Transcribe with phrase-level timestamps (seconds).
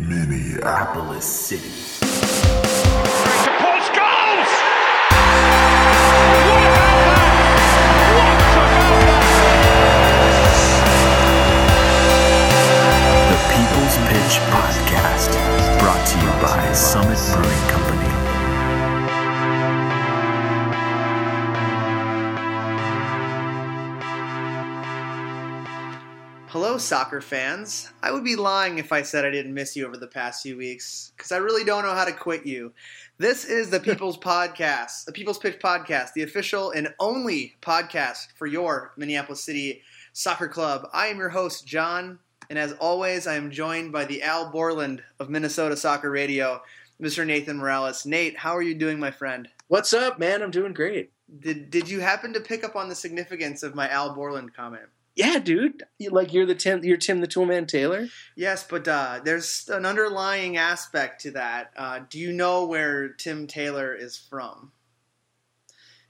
[0.00, 1.70] Minneapolis City.
[2.00, 4.52] to Paul Scholes!
[13.30, 15.30] The People's Pitch Podcast,
[15.78, 17.73] brought to you by Summit Brewing
[26.84, 27.90] soccer fans.
[28.02, 30.58] I would be lying if I said I didn't miss you over the past few
[30.58, 32.74] weeks, because I really don't know how to quit you.
[33.16, 38.46] This is the People's Podcast, the People's Pitch Podcast, the official and only podcast for
[38.46, 39.80] your Minneapolis City
[40.12, 40.86] Soccer Club.
[40.92, 42.18] I am your host, John,
[42.50, 46.60] and as always, I am joined by the Al Borland of Minnesota Soccer Radio,
[47.00, 47.26] Mr.
[47.26, 48.04] Nathan Morales.
[48.04, 49.48] Nate, how are you doing, my friend?
[49.68, 50.42] What's up, man?
[50.42, 51.10] I'm doing great.
[51.40, 54.84] Did, did you happen to pick up on the significance of my Al Borland comment?
[55.16, 55.84] Yeah, dude.
[55.98, 58.08] You, like you're the Tim, you're Tim the Toolman Taylor.
[58.36, 61.70] Yes, but uh, there's an underlying aspect to that.
[61.76, 64.72] Uh, do you know where Tim Taylor is from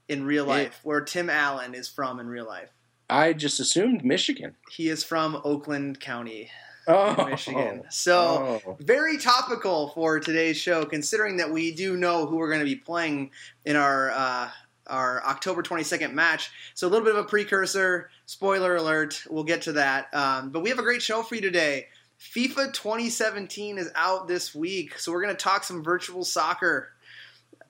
[0.09, 0.51] in real Yeah.
[0.53, 0.81] life?
[0.83, 2.71] Where Tim Allen is from in real life?
[3.11, 4.57] I just assumed Michigan.
[4.71, 6.51] He is from Oakland County,
[6.89, 7.83] Oh, Michigan.
[7.91, 8.61] So.
[8.67, 8.77] Oh.
[8.81, 12.77] Very topical for today's show, considering that we do know who we're going to be
[12.77, 13.31] playing
[13.67, 14.51] in our uh,
[14.87, 16.51] our October 22nd match.
[16.75, 18.11] So a little bit of a precursor.
[18.27, 19.23] Spoiler alert.
[19.29, 20.13] We'll get to that.
[20.15, 21.89] Um, but we have a great show for you today.
[22.21, 26.91] FIFA 2017 is out this week, so we're going to talk some virtual soccer.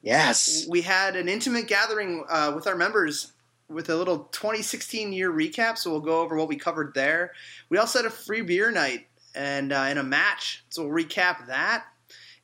[0.02, 0.66] yes.
[0.68, 3.32] We had an intimate gathering uh, with our members
[3.68, 7.32] with a little 2016 year recap, so we'll go over what we covered there.
[7.68, 11.46] We also had a free beer night and uh, in a match, so we'll recap
[11.46, 11.84] that.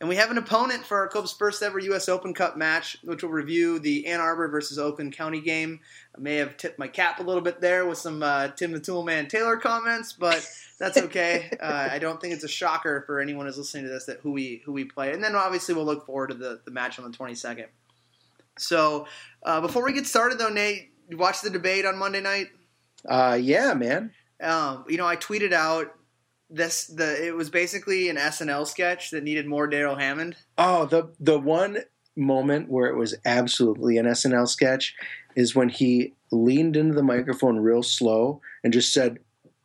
[0.00, 2.08] And we have an opponent for our club's first ever U.S.
[2.08, 5.80] Open Cup match, which will review the Ann Arbor versus Oakland County game.
[6.16, 8.80] I may have tipped my cap a little bit there with some uh, Tim the
[8.80, 11.54] Toolman Taylor comments, but that's okay.
[11.60, 14.32] uh, I don't think it's a shocker for anyone who's listening to this that who
[14.32, 15.12] we who we play.
[15.12, 17.66] And then obviously we'll look forward to the, the match on the 22nd.
[18.58, 19.06] So
[19.42, 22.46] uh, before we get started, though, Nate, you watched the debate on Monday night.
[23.06, 24.12] Uh, yeah, man.
[24.42, 25.94] Um, you know, I tweeted out
[26.50, 26.86] this.
[26.86, 30.36] The it was basically an SNL sketch that needed more Darrell Hammond.
[30.58, 31.78] Oh, the the one
[32.16, 34.94] moment where it was absolutely an SNL sketch
[35.36, 39.18] is when he leaned into the microphone real slow and just said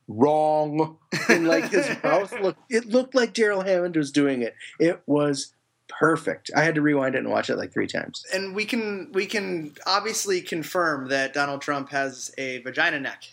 [0.07, 0.97] wrong
[1.29, 4.55] and like his mouth looked it looked like Darrell Hammond was doing it.
[4.79, 5.53] It was
[5.87, 6.49] perfect.
[6.55, 8.23] I had to rewind it and watch it like three times.
[8.33, 13.23] and we can we can obviously confirm that Donald Trump has a vagina neck.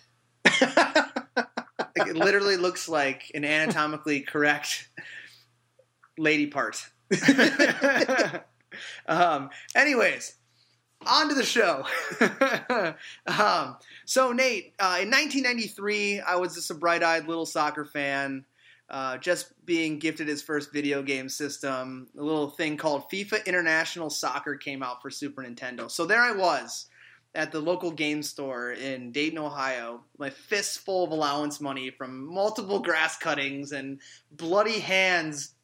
[2.06, 4.88] Like, it literally looks like an anatomically correct
[6.18, 6.84] lady part.
[9.06, 10.36] um, anyways,
[11.06, 11.84] on to the show.
[13.26, 18.44] um, so, Nate, uh, in 1993, I was just a bright eyed little soccer fan,
[18.88, 22.08] uh, just being gifted his first video game system.
[22.19, 25.90] A little thing called FIFA International Soccer came out for Super Nintendo.
[25.90, 26.88] So, there I was
[27.34, 32.26] at the local game store in Dayton, Ohio, my fists full of allowance money from
[32.26, 34.00] multiple grass cuttings and
[34.32, 35.54] bloody hands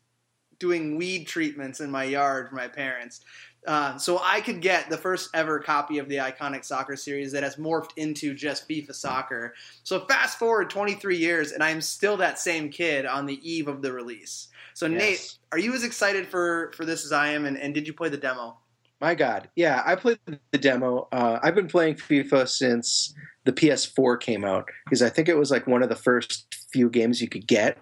[0.59, 3.21] doing weed treatments in my yard for my parents.
[3.67, 7.43] Uh, so I could get the first ever copy of the iconic soccer series that
[7.43, 9.55] has morphed into just FIFA soccer.
[9.83, 13.83] So fast forward 23 years, and I'm still that same kid on the eve of
[13.83, 14.49] the release.
[14.75, 17.45] So Nate, are you as excited for for this as I am?
[17.47, 18.57] And, and did you play the demo?
[19.01, 20.19] My God, yeah, I played
[20.51, 21.07] the demo.
[21.13, 23.15] Uh, I've been playing FIFA since
[23.45, 26.91] the PS4 came out because I think it was like one of the first few
[26.91, 27.79] games you could get,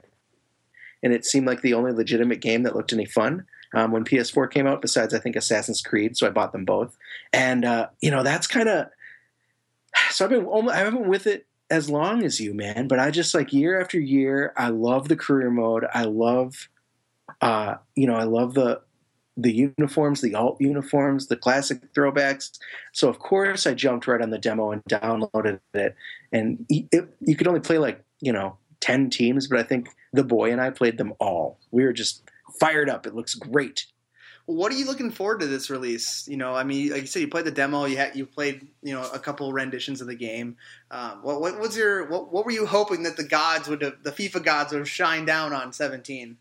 [1.02, 4.50] and it seemed like the only legitimate game that looked any fun um, when PS4
[4.50, 4.82] came out.
[4.82, 6.96] Besides, I think Assassin's Creed, so I bought them both,
[7.32, 8.86] and uh, you know that's kind of.
[10.10, 12.98] So I've been almo- I haven't been with it as long as you, man, but
[12.98, 14.52] I just like year after year.
[14.56, 15.86] I love the career mode.
[15.92, 16.68] I love,
[17.40, 18.82] uh, you know, I love the
[19.36, 22.58] the uniforms, the alt uniforms, the classic throwbacks.
[22.92, 25.94] So of course I jumped right on the demo and downloaded it.
[26.32, 29.88] And it, it, you could only play like you know ten teams, but I think
[30.12, 31.58] the boy and I played them all.
[31.70, 32.22] We were just
[32.60, 33.06] fired up.
[33.06, 33.86] It looks great.
[34.46, 36.28] What are you looking forward to this release?
[36.28, 37.84] You know, I mean, like you said, you played the demo.
[37.84, 40.56] You had you played, you know, a couple renditions of the game.
[40.92, 44.02] Um, what, what was your what, what were you hoping that the gods would have,
[44.04, 46.36] the FIFA gods would have shined down on seventeen?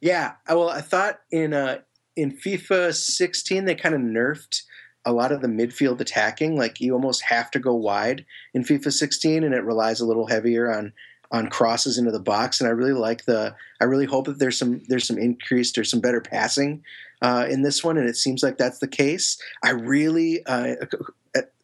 [0.00, 0.34] Yeah.
[0.46, 1.78] Well, I thought in uh,
[2.18, 4.62] in FIFA 16 they kind of nerfed
[5.04, 6.56] a lot of the midfield attacking.
[6.56, 10.26] Like you almost have to go wide in FIFA 16, and it relies a little
[10.26, 10.92] heavier on
[11.30, 12.60] on crosses into the box.
[12.60, 13.54] And I really like the.
[13.80, 16.82] I really hope that there's some there's some increased or some better passing
[17.22, 19.40] uh, in this one, and it seems like that's the case.
[19.62, 20.74] I really uh,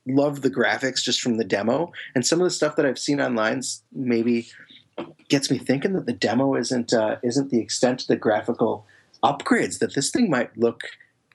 [0.06, 3.20] love the graphics just from the demo, and some of the stuff that I've seen
[3.20, 3.60] online.
[3.92, 4.48] Maybe
[5.28, 8.86] gets me thinking that the demo isn't uh, isn't the extent of the graphical
[9.24, 10.82] upgrades that this thing might look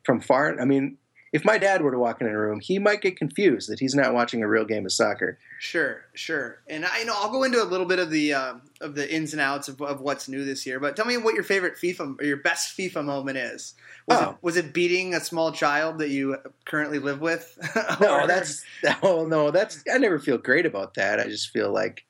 [0.05, 0.59] from far.
[0.61, 0.97] I mean,
[1.31, 3.93] if my dad were to walk in a room, he might get confused that he's
[3.93, 5.37] not watching a real game of soccer.
[5.59, 6.61] Sure, sure.
[6.67, 9.13] And I you know I'll go into a little bit of the uh, of the
[9.13, 10.79] ins and outs of, of what's new this year.
[10.79, 13.75] But tell me what your favorite FIFA or your best FIFA moment is.
[14.07, 14.29] Was, Oh.
[14.31, 17.57] it, was it beating a small child that you currently live with?
[18.01, 18.63] No, that's
[19.03, 21.19] oh no, that's I never feel great about that.
[21.19, 22.05] I just feel like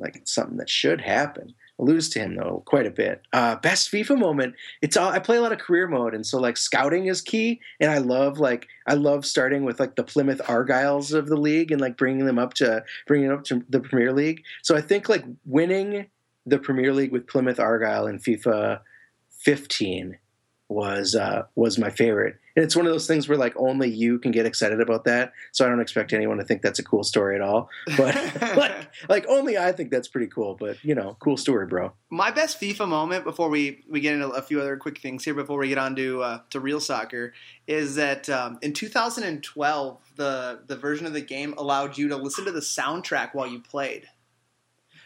[0.00, 1.54] like it's something that should happen.
[1.78, 3.22] Lose to him though quite a bit.
[3.32, 4.54] Uh, best FIFA moment.
[4.82, 7.60] It's all I play a lot of career mode, and so like scouting is key.
[7.80, 11.72] And I love like I love starting with like the Plymouth Argyles of the league
[11.72, 14.44] and like bringing them up to bringing up to the Premier League.
[14.62, 16.06] So I think like winning
[16.46, 18.80] the Premier League with Plymouth Argyle in FIFA
[19.40, 20.18] 15
[20.68, 22.36] was uh, was my favorite.
[22.54, 25.32] And it's one of those things where like only you can get excited about that.
[25.52, 27.70] So I don't expect anyone to think that's a cool story at all.
[27.96, 28.14] But
[28.56, 28.72] like
[29.08, 30.54] like only I think that's pretty cool.
[30.54, 31.92] But you know, cool story, bro.
[32.10, 35.34] my best FIFA moment before we, we get into a few other quick things here
[35.34, 37.32] before we get on to uh, to real soccer
[37.66, 42.44] is that um, in 2012 the the version of the game allowed you to listen
[42.44, 44.08] to the soundtrack while you played.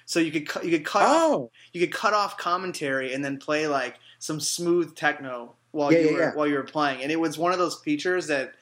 [0.05, 3.25] So you could cut you could cut off Oh, you could cut off commentary and
[3.25, 3.97] then play like
[4.27, 6.35] some smooth techno while Yeah, you yeah, were yeah.
[6.35, 7.03] while you were playing.
[7.03, 8.55] And it was one of those features that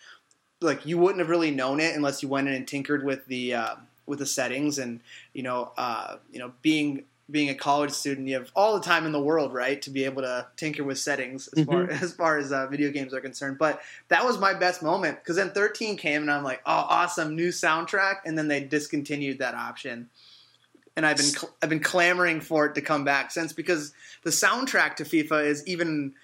[0.60, 3.54] like you wouldn't have really known it unless you went in and tinkered with the
[3.54, 3.74] uh,
[4.06, 5.00] with the settings and
[5.32, 9.06] you know uh, you know being being a college student you have all the time
[9.06, 12.04] in the world right to be able to tinker with settings as far Mm-hmm.
[12.04, 15.36] as far as uh, video games are concerned but that was my best moment because
[15.36, 19.54] then 13 came and i'm like oh awesome new soundtrack and then they discontinued that
[19.54, 20.10] option
[20.96, 23.92] and I've been cl- I've been clamoring for it to come back since because
[24.22, 26.14] the soundtrack to FIFA is even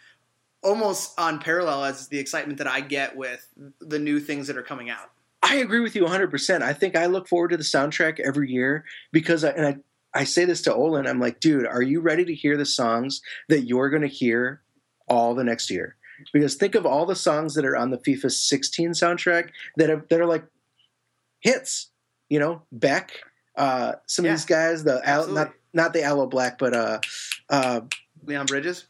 [0.63, 3.47] almost on parallel as the excitement that I get with
[3.81, 5.11] the new things that are coming out.
[5.43, 6.63] I agree with you 100%.
[6.63, 9.77] I think I look forward to the soundtrack every year because, I, and I,
[10.21, 13.23] I say this to Olin, I'm like, dude, are you ready to hear the songs
[13.49, 14.61] that you're going to hear
[15.09, 15.97] all the next year?
[16.33, 20.05] Because think of all the songs that are on the FIFA 16 soundtrack that are,
[20.11, 20.45] that are like
[21.41, 21.89] hits,
[22.29, 23.23] you know, Beck,
[23.57, 27.01] uh, some Yeah, of these guys, the Al, not not the Aloe Blacc, but uh,
[27.49, 27.81] uh,
[28.25, 28.87] Leon Bridges.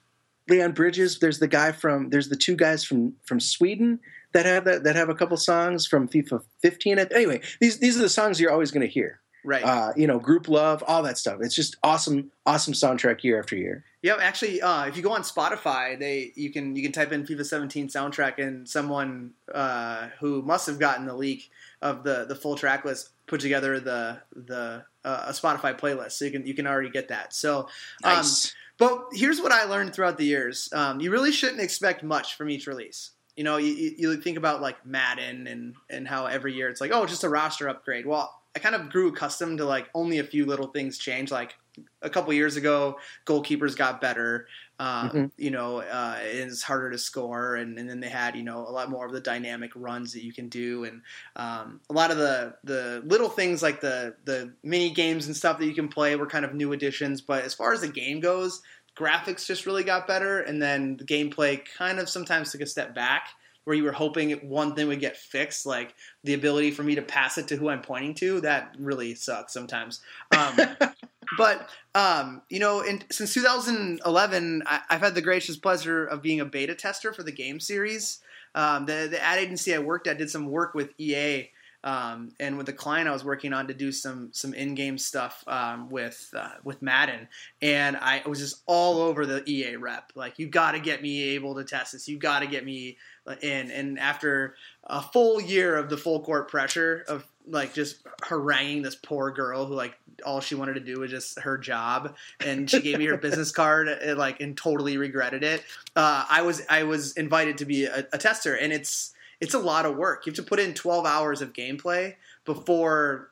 [0.49, 1.19] Leon Bridges.
[1.19, 2.11] There's the guy from.
[2.11, 4.01] There's the two guys from from Sweden
[4.33, 6.99] that have that that have a couple songs from FIFA 15.
[6.99, 9.21] Anyway, these these are the songs you're always going to hear.
[9.43, 9.65] Right.
[9.65, 11.39] Uh, you know, Grouplove, all that stuff.
[11.41, 13.85] It's just awesome, awesome soundtrack year after year.
[14.03, 17.25] Yeah, actually, uh, if you go on Spotify, they you can you can type in
[17.25, 22.35] FIFA 17 soundtrack, and someone uh, who must have gotten the leak of the the
[22.35, 26.53] full track list put together the the uh, a Spotify playlist, so you can you
[26.53, 27.33] can already get that.
[27.33, 27.61] So,
[28.05, 28.55] um, Nice.
[28.77, 32.51] but here's what I learned throughout the years: um, you really shouldn't expect much from
[32.51, 33.13] each release.
[33.37, 36.81] You know, you, you you think about like Madden and and how every year it's
[36.81, 38.05] like, oh, just a roster upgrade.
[38.05, 41.31] Well, I kind of grew accustomed to like only a few little things change.
[41.31, 41.57] Like
[42.03, 44.49] a couple years ago, goalkeepers got better.
[44.81, 45.31] Um, Mhm.
[45.37, 48.73] You know, uh, it's harder to score, and, and then they had you know a
[48.73, 51.03] lot more of the dynamic runs that you can do, and
[51.37, 55.59] um, a lot of the the little things like the the mini games and stuff
[55.59, 57.21] that you can play were kind of new additions.
[57.21, 58.63] But as far as the game goes,
[58.97, 62.95] graphics just really got better, and then the gameplay kind of sometimes took a step
[62.95, 63.29] back.
[63.65, 65.95] Where you were hoping one thing would get fixed, like
[66.25, 69.53] the ability for me to pass it to who I'm pointing to, that really sucks
[69.53, 70.01] sometimes.
[70.33, 70.57] Um,
[71.37, 76.41] but um, you know, in, since 2011, I, I've had the gracious pleasure of being
[76.41, 78.21] a beta tester for the game series.
[78.55, 81.51] Um, the the ad agency I worked at did some work with EA
[81.83, 84.99] um, and with the client I was working on to do some some in game
[84.99, 87.29] stuff um, with uh, with Madden,
[87.63, 90.13] and I was just all over the EA rep.
[90.15, 92.07] Like, you got to get me able to test this.
[92.07, 92.99] You got to get me
[93.41, 93.71] in.
[93.71, 98.95] And after a full year of the full court pressure of like just haranguing this
[98.95, 102.81] poor girl who like all she wanted to do was just her job and she
[102.81, 105.65] gave me her business card and like and totally regretted it.
[105.97, 109.59] Uh, i was i was invited to be a, a tester and it's it's a
[109.59, 110.27] lot of work.
[110.27, 113.31] You have to put in 12 hours of gameplay before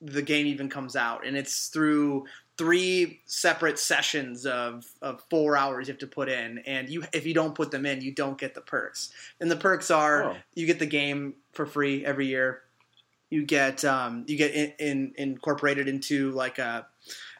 [0.00, 2.26] the game even comes out and it's through
[2.58, 7.24] three separate sessions of, of four hours you have to put in and you if
[7.26, 9.12] you don't put them in you don't get the perks.
[9.40, 10.36] And the perks are Oh.
[10.54, 12.62] you get the game for free every year
[13.32, 16.86] you get um, you get in, in, incorporated into like a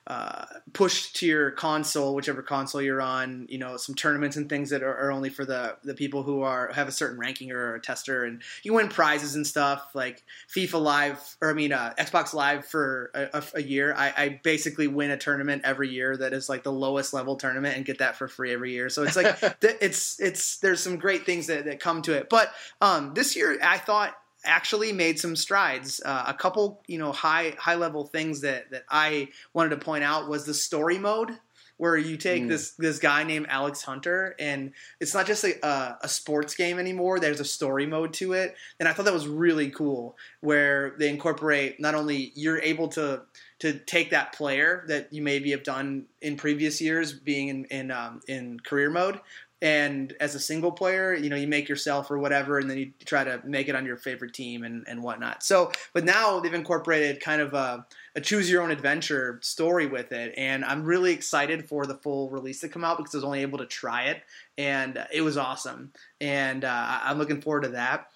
[0.04, 3.46] uh, push to your console, whichever console you're on.
[3.48, 6.40] You know, some tournaments and things that are, are only for the the people who
[6.40, 10.24] are have a certain ranking or a tester, and you win prizes and stuff like
[10.52, 13.94] FIFA Live or I mean uh, Xbox Live for a, a, a year.
[13.94, 17.76] I, I basically win a tournament every year that is like the lowest level tournament
[17.76, 18.88] and get that for free every year.
[18.88, 22.30] So it's like th- it's it's there's some great things that, that come to it.
[22.30, 26.00] But um, this year I thought actually made some strides.
[26.04, 30.04] Uh, a couple, you know, high high level things that that I wanted to point
[30.04, 31.38] out was the story mode
[31.78, 32.48] where you take Mm.
[32.48, 36.78] this this guy named Alex Hunter, and it's not just a, a, a sports game
[36.78, 37.18] anymore.
[37.18, 40.16] There's a story mode to it, and I thought that was really cool.
[40.40, 43.22] Where they incorporate not only you're able to
[43.60, 47.90] to take that player that you maybe have done in previous years, being in in
[47.90, 49.20] um, in career mode.
[49.62, 52.92] And as a single player, you know, you make yourself or whatever, and then you
[53.04, 55.44] try to make it on your favorite team and, and whatnot.
[55.44, 60.10] So, but now they've incorporated kind of a, a choose your own adventure story with
[60.10, 63.24] it, and I'm really excited for the full release to come out because I was
[63.24, 64.22] only able to try it,
[64.58, 68.08] and it was awesome, and uh, I'm looking forward to that.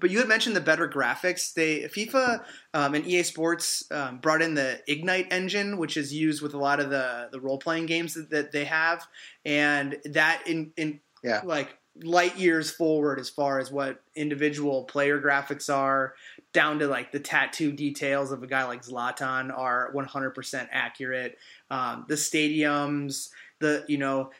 [0.00, 1.52] But you had mentioned the better graphics.
[1.54, 6.42] They FIFA um, and EA Sports um, brought in the Ignite engine, which is used
[6.42, 9.06] with a lot of the the role playing games that, that they have,
[9.44, 11.40] and that in in Yeah.
[11.44, 16.14] like light years forward as far as what individual player graphics are,
[16.52, 21.38] down to like the tattoo details of a guy like Zlatan are 100% accurate.
[21.70, 23.28] Um, the stadiums,
[23.60, 24.30] the you know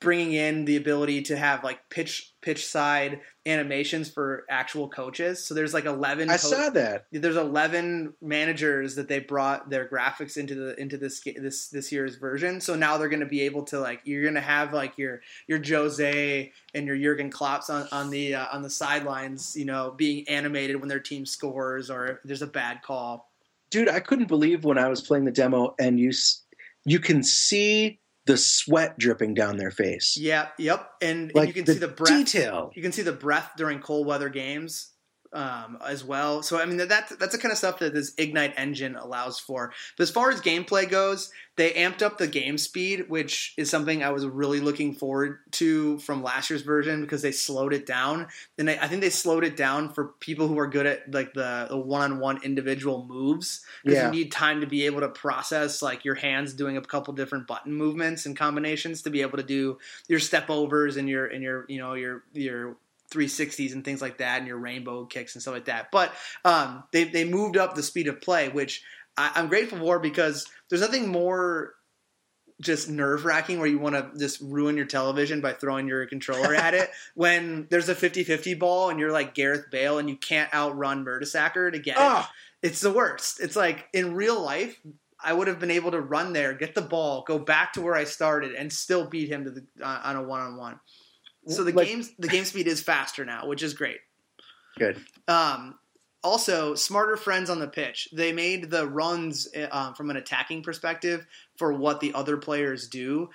[0.00, 5.44] bringing in the ability to have like pitch pitch side animations for actual coaches.
[5.44, 7.06] So there's like 11 I co- saw that.
[7.10, 12.16] there's 11 managers that they brought their graphics into the into this this this year's
[12.16, 12.60] version.
[12.60, 15.20] So now they're going to be able to like you're going to have like your
[15.46, 19.94] your Jose and your Jurgen Klopps on on the uh, on the sidelines, you know,
[19.96, 23.30] being animated when their team scores or there's a bad call.
[23.70, 26.10] dude i couldn't believe when i was playing the demo and you
[26.84, 27.98] you can see
[28.28, 30.16] the sweat dripping down their face.
[30.20, 32.10] Yeah, yep, and, and you can see the breath.
[32.10, 32.70] detail.
[32.74, 34.92] You can see the breath during cold weather games
[35.32, 36.42] um, as well.
[36.42, 39.38] So I mean that that's that's the kind of stuff that this Ignite engine allows
[39.38, 39.72] for.
[39.96, 44.02] But as far as gameplay goes, they amped up the game speed, which is something
[44.02, 48.28] I was really looking forward to from last year's version because they slowed it down.
[48.58, 51.34] And I, I think they slowed it down for people who are good at like
[51.34, 54.06] the, the one-on-one individual moves because Yeah.
[54.06, 57.46] you need time to be able to process like your hands doing a couple different
[57.48, 61.42] button movements and combinations to be able to do your step overs and your and
[61.42, 62.76] your you know your your
[63.12, 66.12] 360s and things like that and your rainbow kicks and stuff like that but
[66.44, 68.82] um, they, they moved up the speed of play which
[69.16, 71.74] I, i'm grateful for because there's nothing more
[72.60, 76.54] just nerve wracking where you want to just ruin your television by throwing your controller
[76.54, 80.52] at it when there's a 50-50 ball and you're like Gareth Bale and you can't
[80.52, 82.28] outrun Mertesacker to get it oh
[82.62, 83.40] it's the worst.
[83.40, 84.80] It's like in real life,
[85.22, 87.94] I would have been able to run there, get the ball, go back to where
[87.94, 90.80] I started, and still beat him to the uh, on a one on one.
[91.48, 94.00] So the Like- game's the game speed is faster now, which is great.
[94.78, 95.78] good Um,
[96.24, 98.08] also, smarter friends on the pitch.
[98.12, 101.26] They made the runs uh, from an attacking perspective
[101.56, 103.30] for what the other players do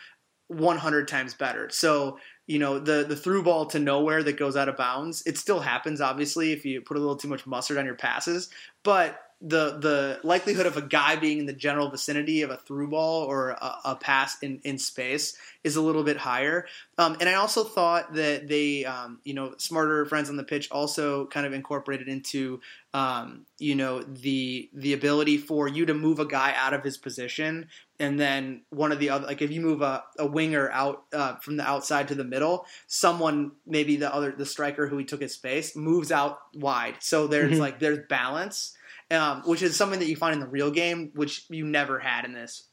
[0.47, 1.69] 100 times better.
[1.69, 5.37] So, you know, the the through ball to nowhere that goes out of bounds, it
[5.37, 8.49] still happens obviously if you put a little too much mustard on your passes,
[8.83, 12.87] but the the likelihood of a guy being in the general vicinity of a through
[12.89, 16.65] ball or a, a pass in, in space is a little bit higher.
[16.97, 20.69] Um, and I also thought that they, um, you know, smarter friends on the pitch
[20.71, 22.61] also kind of incorporated into,
[22.93, 26.97] um, you know, the the ability for you to move a guy out of his
[26.97, 27.67] position,
[27.99, 31.35] and then one of the other, like if you move a, a winger out uh,
[31.37, 35.21] from the outside to the middle, someone maybe the other the striker who he took
[35.21, 36.95] his space moves out wide.
[37.01, 37.59] So there's Mhm.
[37.59, 38.77] like there's balance.
[39.11, 42.25] Um, which is something that you find in the real game, which you never had
[42.25, 42.67] in this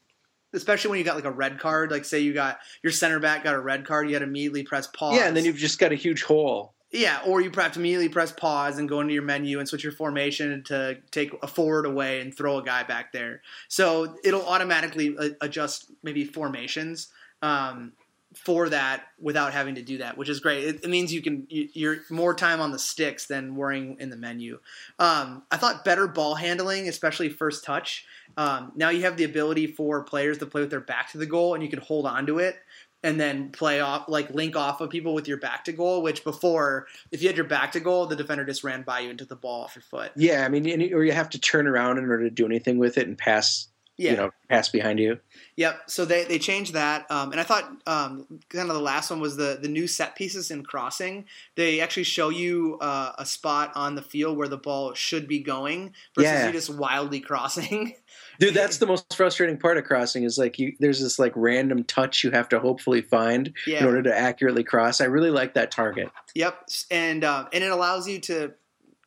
[0.53, 1.91] especially when you got like a red card.
[1.91, 4.63] Like say you got your center back got a red card, you had to immediately
[4.63, 5.15] press pause.
[5.15, 8.09] yeah and then you've just got a huge hole yeah, or you have to immediately
[8.09, 11.85] press pause and go into your menu and switch your formation to take a forward
[11.85, 13.41] away and throw a guy back there.
[13.69, 17.07] So it'll automatically uh, adjust maybe formations
[17.41, 17.93] um,
[18.33, 20.63] for that without having to do that, which is great.
[20.63, 24.09] It, it means you can you- you're more time on the sticks than worrying in
[24.09, 24.59] the menu.
[24.99, 28.05] Um, I thought better ball handling, especially first touch.
[28.37, 31.25] Um, now you have the ability for players to play with their back to the
[31.25, 32.55] goal, and you can hold on to it
[33.03, 36.01] and then play off like link off of people with your back to goal.
[36.01, 39.09] Which before, if you had your back to goal, the defender just ran by you
[39.09, 40.11] and took the ball off your foot.
[40.15, 42.97] yeah i mean or you have to turn around in order to do anything with
[42.97, 43.67] it and pass
[44.01, 44.11] Yeah.
[44.11, 45.19] you know pass behind you
[45.57, 45.81] Yep.
[45.87, 49.19] So they, they changed that, um, and I thought um, kind of the last one
[49.19, 51.25] was the the new set pieces in crossing.
[51.55, 55.39] They actually show you uh, a spot on the field where the ball should be
[55.39, 56.47] going versus Yeah.
[56.47, 57.95] you just wildly crossing.
[58.39, 61.83] Dude, that's the most frustrating part of crossing is like you there's this like random
[61.83, 64.99] touch you have to hopefully find in order to accurately cross.
[65.01, 66.09] I really like that target.
[66.33, 66.69] Yep.
[66.89, 68.53] And uh, and it allows you to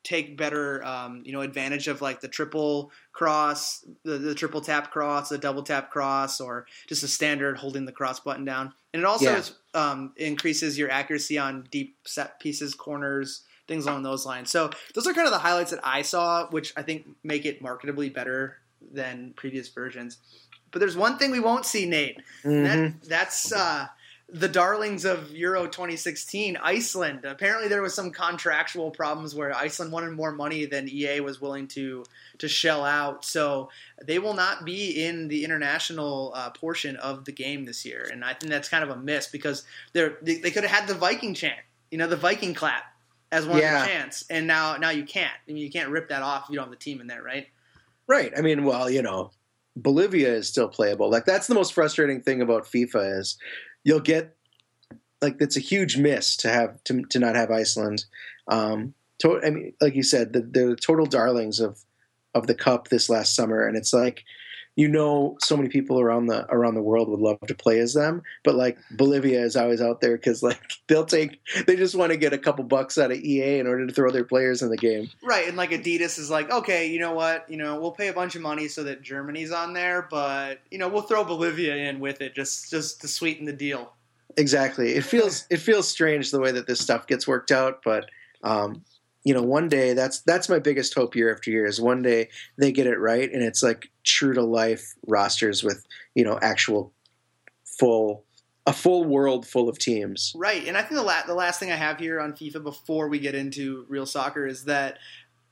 [0.04, 4.90] take better um, you know advantage of like the triple cross, the, the triple tap
[4.92, 8.72] cross, the double tap cross, or just a standard holding the cross button down.
[8.92, 9.38] And it also Yeah.
[9.38, 14.50] is, um, increases your accuracy on deep set pieces, corners, things along those lines.
[14.50, 17.62] So those are kind of the highlights that I saw, which I think make it
[17.62, 18.58] marketably better
[18.92, 20.18] than previous versions.
[20.70, 22.18] But there's one thing we won't see, Nate.
[22.44, 22.64] Mhm.
[23.00, 23.86] That, that's uh,
[24.34, 27.24] the darlings of Euro 2016, Iceland.
[27.24, 31.68] Apparently, there was some contractual problems where Iceland wanted more money than EA was willing
[31.68, 32.04] to
[32.38, 33.24] to shell out.
[33.24, 33.70] So
[34.04, 38.24] they will not be in the international uh, portion of the game this year, and
[38.24, 39.62] I think that's kind of a miss because
[39.92, 41.60] they're, they they could have had the Viking chant,
[41.92, 42.82] you know, the Viking clap
[43.30, 43.82] as one Yeah.
[43.82, 45.30] of the chants, and now now you can't.
[45.48, 47.22] I mean, you can't rip that off if you don't have the team in there,
[47.22, 47.46] right?
[48.08, 48.32] Right.
[48.36, 49.30] I mean, well, you know,
[49.76, 51.08] Bolivia is still playable.
[51.08, 53.38] Like that's the most frustrating thing about FIFA is
[53.84, 54.36] you'll get
[55.22, 58.04] like it's a huge miss to have to, to not have Iceland.
[58.48, 61.78] Um, to, I mean, like you said, the, the total darlings of
[62.34, 64.24] of the cup this last summer, and it's like
[64.76, 67.94] you know, so many people around the around the world would love to play as
[67.94, 72.10] them, but like Bolivia is always out there because like they'll take they just want
[72.10, 74.70] to get a couple bucks out of EA in order to throw their players in
[74.70, 75.08] the game.
[75.22, 78.12] Right, and like Adidas is like, okay, you know what, you know, we'll pay a
[78.12, 82.00] bunch of money so that Germany's on there, but you know, we'll throw Bolivia in
[82.00, 83.92] with it just just to sweeten the deal.
[84.36, 84.94] Exactly.
[84.94, 88.10] It feels it feels strange the way that this stuff gets worked out, but
[88.42, 88.84] um,
[89.24, 92.28] you know, one day that's that's my biggest hope year after year is one day
[92.58, 96.92] they get it right and it's like true to life rosters with you know actual
[97.64, 98.24] full
[98.66, 100.32] a full world full of teams.
[100.36, 103.08] Right, and I think the la- the last thing I have here on FIFA before
[103.08, 104.98] we get into real soccer is that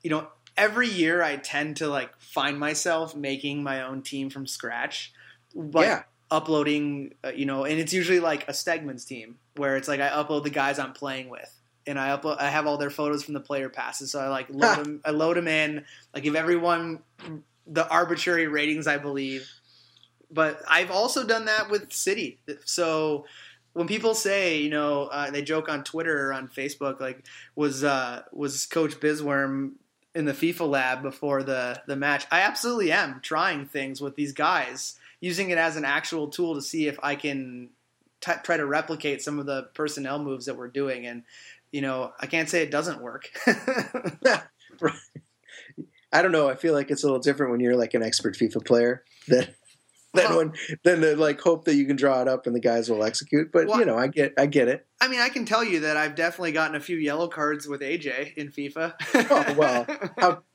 [0.02, 4.46] you know every year I tend to like find myself making my own team from
[4.46, 5.12] scratch,
[5.54, 6.02] like Yeah.
[6.30, 10.08] uploading, uh, you know, and it's usually like a Stegman's team where it's like I
[10.10, 11.50] upload the guys I'm playing with.
[11.86, 12.40] And I upload.
[12.40, 15.00] I have all their photos from the player passes, so I like load them.
[15.04, 15.84] I load them in.
[16.14, 17.00] I give everyone
[17.66, 19.48] the arbitrary ratings I believe.
[20.30, 22.38] But I've also done that with City.
[22.64, 23.26] So
[23.74, 27.24] when people say, you know, uh, they joke on Twitter or on Facebook, like,
[27.54, 29.72] was uh, was Coach Bizworm
[30.14, 32.26] in the FIFA lab before the the match?
[32.30, 36.62] I absolutely am trying things with these guys, using it as an actual tool to
[36.62, 37.70] see if I can
[38.22, 41.06] t- try to replicate some of the personnel moves that we're doing.
[41.06, 41.24] And
[41.72, 43.28] you know, I can't say it doesn't work.
[46.12, 46.48] I don't know.
[46.48, 49.46] I feel like it's a little different when you're like an expert FIFA player than
[50.14, 50.52] than Well- when
[50.85, 53.50] than the like hope that you can draw it up and the guys will execute.
[53.50, 54.87] But Well- you know, I get I get it.
[55.00, 57.80] I mean, I can tell you that I've definitely gotten a few yellow cards with
[57.80, 58.94] AJ in FIFA.
[59.30, 59.87] Oh, well,
[60.18, 60.42] how-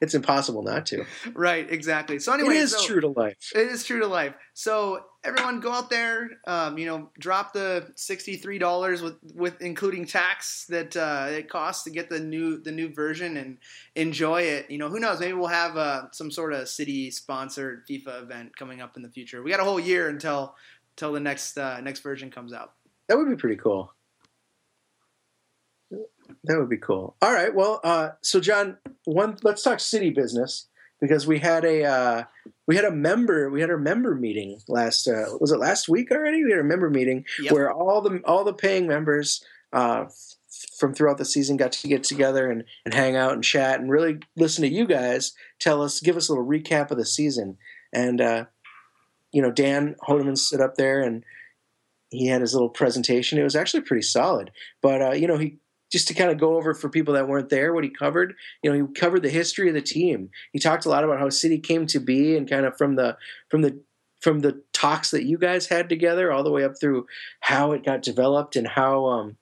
[0.00, 1.04] It's impossible not to.
[1.34, 2.18] right, exactly.
[2.18, 3.36] So anyway, it is so- true to life.
[3.54, 4.34] It is true to life.
[4.54, 6.30] So everyone, go out there.
[6.46, 11.84] Um, you know, drop the sixty-three dollars with with including tax that uh, it costs
[11.84, 13.58] to get the new the new version and
[13.94, 14.70] enjoy it.
[14.70, 15.20] You know, who knows?
[15.20, 19.10] Maybe we'll have uh, some sort of city sponsored FIFA event coming up in the
[19.10, 19.42] future.
[19.42, 20.54] We got a whole year until
[20.96, 22.72] until the next uh, next version comes out.
[23.08, 23.92] That would be pretty cool.
[26.48, 27.14] That would be cool.
[27.22, 27.54] All right.
[27.54, 30.66] Well, uh, so John, one let's talk city business
[31.00, 32.22] because we had a uh,
[32.66, 36.10] we had a member we had our member meeting last uh, was it last week
[36.10, 36.42] already?
[36.42, 37.52] We had a member meeting Yep.
[37.52, 40.06] where all the all the paying members uh,
[40.78, 43.90] from throughout the season got to get together and, and hang out and chat and
[43.90, 47.58] really listen to you guys tell us give us a little recap of the season
[47.92, 48.44] and uh,
[49.32, 51.24] you know Dan Hodeman stood up there and
[52.10, 53.38] he had his little presentation.
[53.38, 54.50] It was actually pretty solid.
[54.80, 55.58] But uh, you know, he
[55.90, 58.34] just to kind of go over for people that weren't there what he covered.
[58.62, 60.30] You know, he covered the history of the team.
[60.52, 63.16] He talked a lot about how City came to be and kind of from the
[63.50, 63.80] from the
[64.20, 67.06] from the talks that you guys had together all the way up through
[67.40, 69.36] how it got developed and how um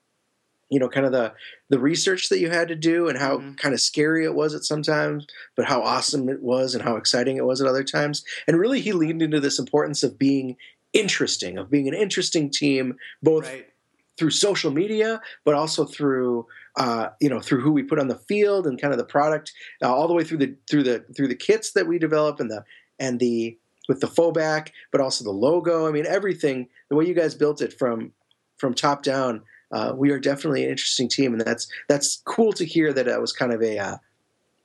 [0.70, 1.32] you know kind of the
[1.70, 3.56] the research that you had to do and how Mhm.
[3.56, 7.36] kind of scary it was at sometimes but how awesome it was and how exciting
[7.36, 10.56] it was at other times and really he leaned into this importance of being
[10.92, 13.68] interesting of being an interesting team both Right.
[14.16, 18.18] Through social media, but also through uh, you know through who we put on the
[18.18, 19.52] field and kind of the product,
[19.82, 22.50] uh, all the way through the through the through the kits that we develop and
[22.50, 22.64] the
[22.98, 23.56] and the
[23.88, 25.86] with the fallback, but also the logo.
[25.86, 28.12] I mean, everything the way you guys built it from
[28.58, 29.42] from top down.
[29.72, 33.20] Uh, we are definitely an interesting team, and that's that's cool to hear that it
[33.20, 33.96] was kind of a uh,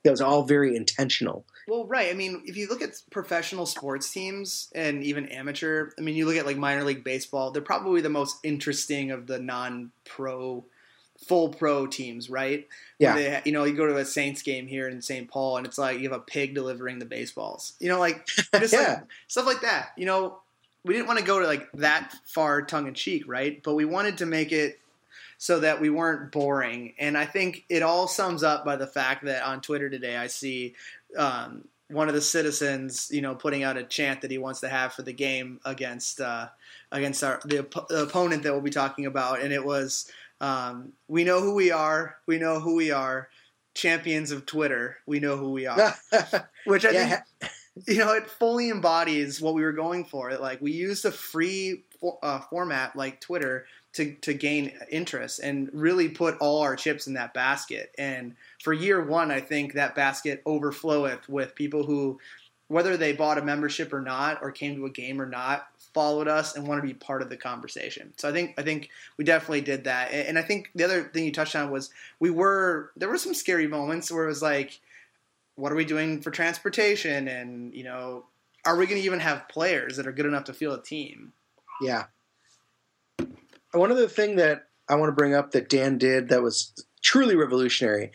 [0.04, 1.44] that was all very intentional.
[1.68, 2.10] Well, right.
[2.10, 6.26] I mean, if you look at professional sports teams and even amateur, I mean, you
[6.26, 10.64] look at like minor league baseball, they're probably the most interesting of the non-pro,
[11.26, 12.66] full pro teams, right?
[12.98, 13.14] Yeah.
[13.14, 15.30] They, you know, you go to a Saints game here in St.
[15.30, 17.74] Paul, and it's like you have a pig delivering the baseballs.
[17.78, 18.26] You know, like
[18.58, 18.80] just Yeah.
[18.80, 19.90] like stuff like that.
[19.96, 20.38] You know,
[20.84, 23.62] we didn't want to go to like that far tongue in cheek, right?
[23.62, 24.80] But we wanted to make it
[25.42, 26.94] so that we weren't boring.
[27.00, 30.28] And I think it all sums up by the fact that on Twitter today I
[30.28, 30.76] see
[31.18, 34.68] um, one of the citizens, you know, putting out a chant that he wants to
[34.68, 36.46] have for the game against uh,
[36.92, 40.08] against our the, op- the opponent that we'll be talking about, and it was
[40.40, 42.18] Um, we know who we are.
[42.26, 43.28] We know who we are.
[43.74, 44.98] Champions of Twitter.
[45.06, 45.92] We know who we are.
[46.66, 47.08] Which I Yeah.
[47.40, 47.52] think
[47.88, 50.36] you know it fully embodies what we were going for.
[50.36, 55.70] Like we used a free for, uh, format like Twitter to to gain interest and
[55.72, 57.94] really put all our chips in that basket.
[57.98, 62.18] And for year one, I think that basket overfloweth with people who,
[62.68, 66.26] whether they bought a membership or not, or came to a game or not, followed
[66.26, 68.12] us and want to be part of the conversation.
[68.16, 70.10] So I think I think we definitely did that.
[70.12, 73.34] And I think the other thing you touched on was we were there were some
[73.34, 74.80] scary moments where it was like,
[75.56, 77.28] what are we doing for transportation?
[77.28, 78.24] And you know,
[78.64, 81.34] are we going to even have players that are good enough to field a team?
[81.82, 82.04] Yeah.
[83.72, 87.36] One other thing that I want to bring up that Dan did that was truly
[87.36, 88.12] revolutionary,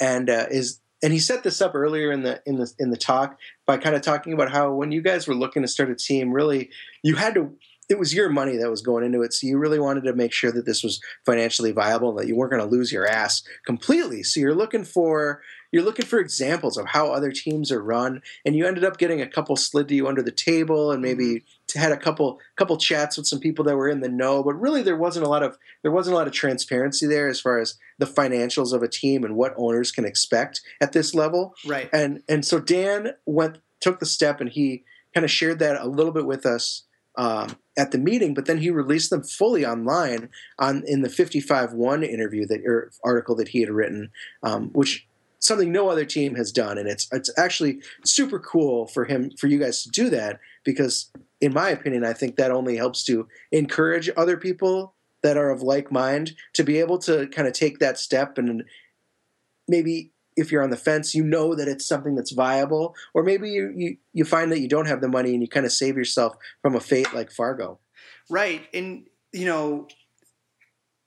[0.00, 2.96] and uh, is and he set this up earlier in the in the in the
[2.96, 5.94] talk by kind of talking about how when you guys were looking to start a
[5.94, 6.70] team, really
[7.02, 7.52] you had to.
[7.88, 10.32] It was your money that was going into it, so you really wanted to make
[10.32, 14.22] sure that this was financially viable, that you weren't going to lose your ass completely.
[14.22, 18.54] So you're looking for you're looking for examples of how other teams are run, and
[18.54, 21.92] you ended up getting a couple slid to you under the table, and maybe had
[21.92, 24.42] a couple couple chats with some people that were in the know.
[24.42, 27.40] But really, there wasn't a lot of there wasn't a lot of transparency there as
[27.40, 31.54] far as the financials of a team and what owners can expect at this level.
[31.66, 31.88] Right.
[31.92, 35.86] And and so Dan went took the step and he kind of shared that a
[35.88, 36.84] little bit with us
[37.16, 40.28] um, at the meeting, but then he released them fully online
[40.58, 44.10] on in the 55-1 interview that or article that he had written,
[44.42, 45.06] um, which
[45.38, 49.48] something no other team has done, and it's it's actually super cool for him for
[49.48, 53.28] you guys to do that because, in my opinion, I think that only helps to
[53.52, 57.78] encourage other people that are of like mind to be able to kind of take
[57.78, 58.64] that step and
[59.68, 63.50] maybe if you're on the fence, you know that it's something that's viable, or maybe
[63.50, 65.96] you, you, you find that you don't have the money and you kind of save
[65.96, 67.78] yourself from a fate like Fargo.
[68.30, 68.62] Right.
[68.72, 69.88] And, you know,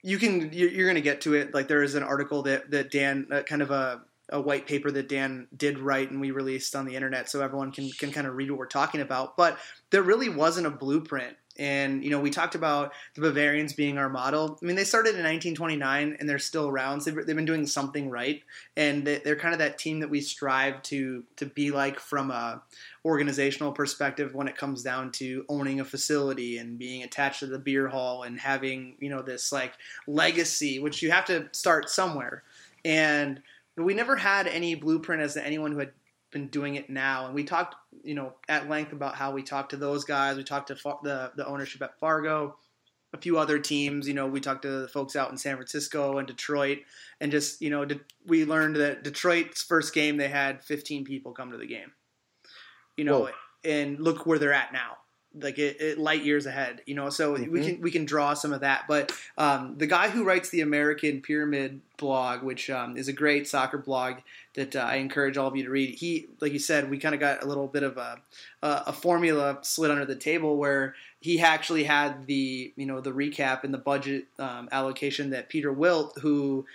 [0.03, 1.53] you can, you're, going to get to it.
[1.53, 4.89] Like there is an article that, that Dan, uh, kind of a, a white paper
[4.91, 8.25] that Dan did write and we released on the internet so everyone can, can kind
[8.27, 9.35] of read what we're talking about.
[9.35, 9.57] But
[9.89, 11.35] there really wasn't a blueprint.
[11.55, 14.57] And, you know, we talked about the Bavarians being our model.
[14.59, 17.01] I mean, they started in 1929 and they're still around.
[17.01, 18.41] So they've, they've been doing something right.
[18.75, 22.31] And they- they're kind of that team that we strive to, to be like from
[22.31, 22.63] a
[23.05, 27.59] organizational perspective when it comes down to owning a facility and being attached to the
[27.59, 29.73] beer hall and having, you know, this like
[30.07, 32.41] legacy, which you have to start somewhere.
[32.83, 33.41] And
[33.77, 35.91] we never had any blueprint as to anyone who had
[36.31, 37.25] been doing it now.
[37.25, 40.37] And we talked, you know, at length about how we talked to those guys.
[40.37, 42.57] We talked to Fa- the the ownership at Fargo,
[43.13, 44.07] a few other teams.
[44.07, 46.79] You know, we talked to the folks out in San Francisco and Detroit,
[47.21, 51.33] and just you know, de- we learned that Detroit's first game they had 15 people
[51.33, 51.91] come to the game.
[52.97, 53.29] You know, Whoa.
[53.63, 54.97] and look where they're at now.
[55.35, 57.09] Like it, it light years ahead, you know.
[57.09, 57.63] So we Mhm.
[57.65, 58.83] can we can draw some of that.
[58.87, 63.47] But um, the guy who writes the American Pyramid blog, which um, is a great
[63.47, 64.17] soccer blog
[64.53, 65.95] that uh, I encourage all of you to read.
[65.95, 68.21] He, like you said, we kind of got a little bit of a
[68.61, 73.11] a a formula slid under the table where he actually had the you know the
[73.11, 76.65] recap and the budget um, allocation that Peter Wilt, who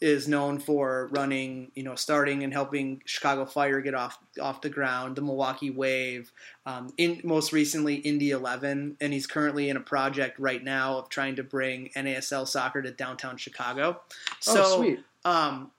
[0.00, 4.70] is known for running, you know, starting and helping Chicago Fire get off off the
[4.70, 6.30] ground, the Milwaukee Wave,
[6.66, 11.08] um, in most recently Indy Eleven, and he's currently in a project right now of
[11.08, 14.00] trying to bring NASL soccer to downtown Chicago.
[14.40, 15.00] So, oh, sweet.
[15.24, 15.72] um,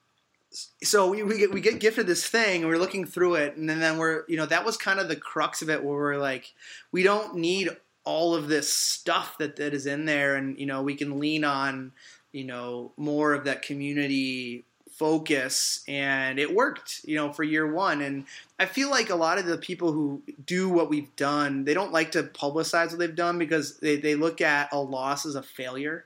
[0.83, 3.69] so we, we get we get gifted this thing and we're looking through it and
[3.69, 6.17] then, then we're you know that was kind of the crux of it where we're
[6.17, 6.53] like
[6.91, 7.69] we don't need
[8.03, 11.43] all of this stuff that, that is in there and you know we can lean
[11.43, 11.91] on
[12.31, 18.01] you know more of that community focus and it worked you know for year one.
[18.01, 18.25] And
[18.59, 21.93] i feel like a lot of the people who do what we've done they don't
[21.93, 25.43] like to publicize what they've done because they, they look at a loss as a
[25.43, 26.05] failure.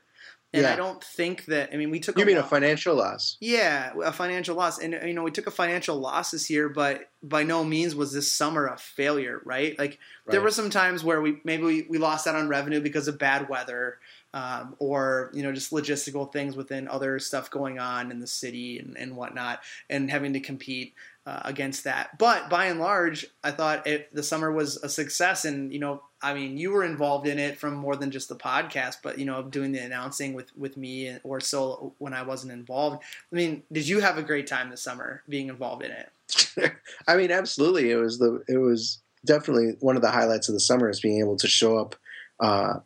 [0.52, 3.36] And i don't think that i mean we took You mean a financial loss?
[3.40, 7.10] yeah, a financial loss, and you know we took a financial loss this year, but
[7.24, 9.76] by no means was this summer a failure, right?
[9.76, 13.08] Like there were some times where we maybe we, we lost out on revenue because
[13.08, 13.98] of bad weather,
[14.34, 18.80] um, or you know just logistical things within other stuff going on in the city
[18.80, 20.94] and, and whatnot, and having to compete
[21.24, 22.18] uh, against that.
[22.18, 26.02] But by and large, I thought it, the summer was a success, and you know.
[26.20, 29.26] I mean, you were involved in it from more than just the podcast, but you
[29.26, 33.02] know, doing the announcing with with me or so when I wasn't involved.
[33.30, 36.72] I mean, did you have a great time this summer being involved in it?
[37.06, 37.90] I mean, absolutely.
[37.90, 41.20] It was the it was definitely one of the highlights of the summer is being
[41.20, 41.94] able to show up
[42.40, 42.78] uh,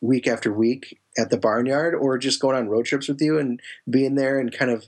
[0.00, 3.60] week after week at the barnyard or just going on road trips with you and
[3.88, 4.86] being there and kind of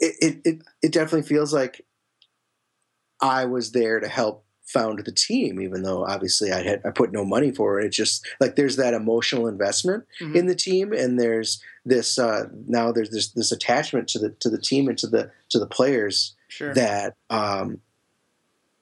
[0.00, 1.84] it it it, it definitely feels like
[3.20, 7.10] I was there to help found the team, even though obviously I had I put
[7.10, 7.86] no money for it.
[7.86, 10.36] It's just like there's that emotional investment Mhm.
[10.36, 14.50] in the team, and there's this uh, now there's this this attachment to the to
[14.50, 16.72] the team and to the to the players Sure.
[16.74, 17.80] that um,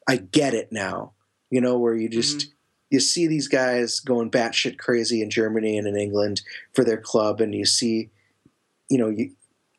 [0.09, 1.13] I get it now.
[1.51, 2.51] You know, where you just Mm-hmm.
[2.91, 7.41] You see these guys going batshit crazy in Germany and in England for their club,
[7.41, 8.11] and you see,
[8.89, 9.33] you know, you.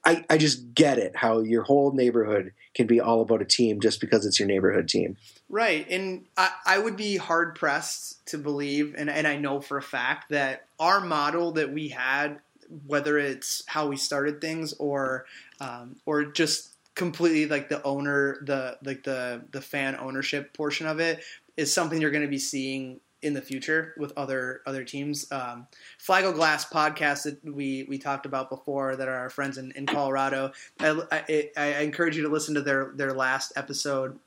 [0.06, 3.82] I, I just get it how your whole neighborhood can be all about a team
[3.82, 5.18] just because it's your neighborhood team.
[5.50, 5.86] Right.
[5.90, 9.82] And I, I would be hard pressed to believe, and, and I know for a
[9.82, 12.40] fact, that our model that we had,
[12.86, 15.26] whether it's how we started things or
[15.60, 21.00] um, or just completely like the owner, the like the the fan ownership portion of
[21.00, 21.22] it,
[21.58, 25.30] is something you're going to be seeing in the future with other other teams.
[25.32, 25.68] Um,
[26.00, 29.86] Flago Glass podcast that we we talked about before that are our friends in, in
[29.86, 30.52] Colorado.
[30.80, 34.20] I, I, I encourage you to listen to their their last episode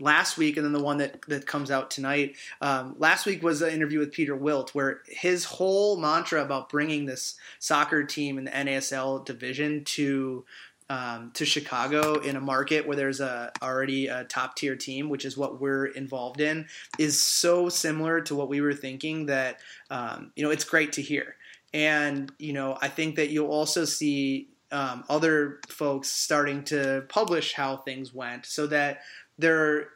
[0.00, 2.36] last week and then the one that, that comes out tonight.
[2.60, 7.06] Um, last week was an interview with Peter Wilt where his whole mantra about bringing
[7.06, 10.44] this soccer team in the NASL division to
[10.92, 15.24] um, to Chicago in a market where there's a already a top tier team, which
[15.24, 16.66] is what we're involved in,
[16.98, 21.02] is so similar to what we were thinking that um, you know it's great to
[21.02, 21.36] hear.
[21.72, 27.54] And you know, I think that you'll also see um, other folks starting to publish
[27.54, 29.00] how things went, so that
[29.38, 29.88] there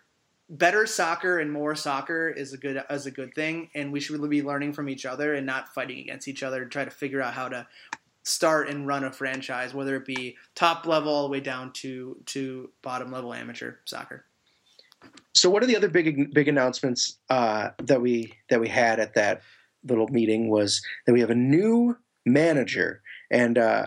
[0.48, 4.16] better soccer and more soccer is a good is a good thing, and we should
[4.16, 6.90] really be learning from each other and not fighting against each other to try to
[6.90, 7.66] figure out how to
[8.26, 12.16] start and run a franchise, whether it be top level all the way down to
[12.26, 14.24] to bottom level amateur soccer.
[15.34, 19.14] So, what are the other big big announcements uh, that we that we had at
[19.14, 19.42] that
[19.84, 20.48] little meeting?
[20.48, 23.86] Was that we have a new manager and uh,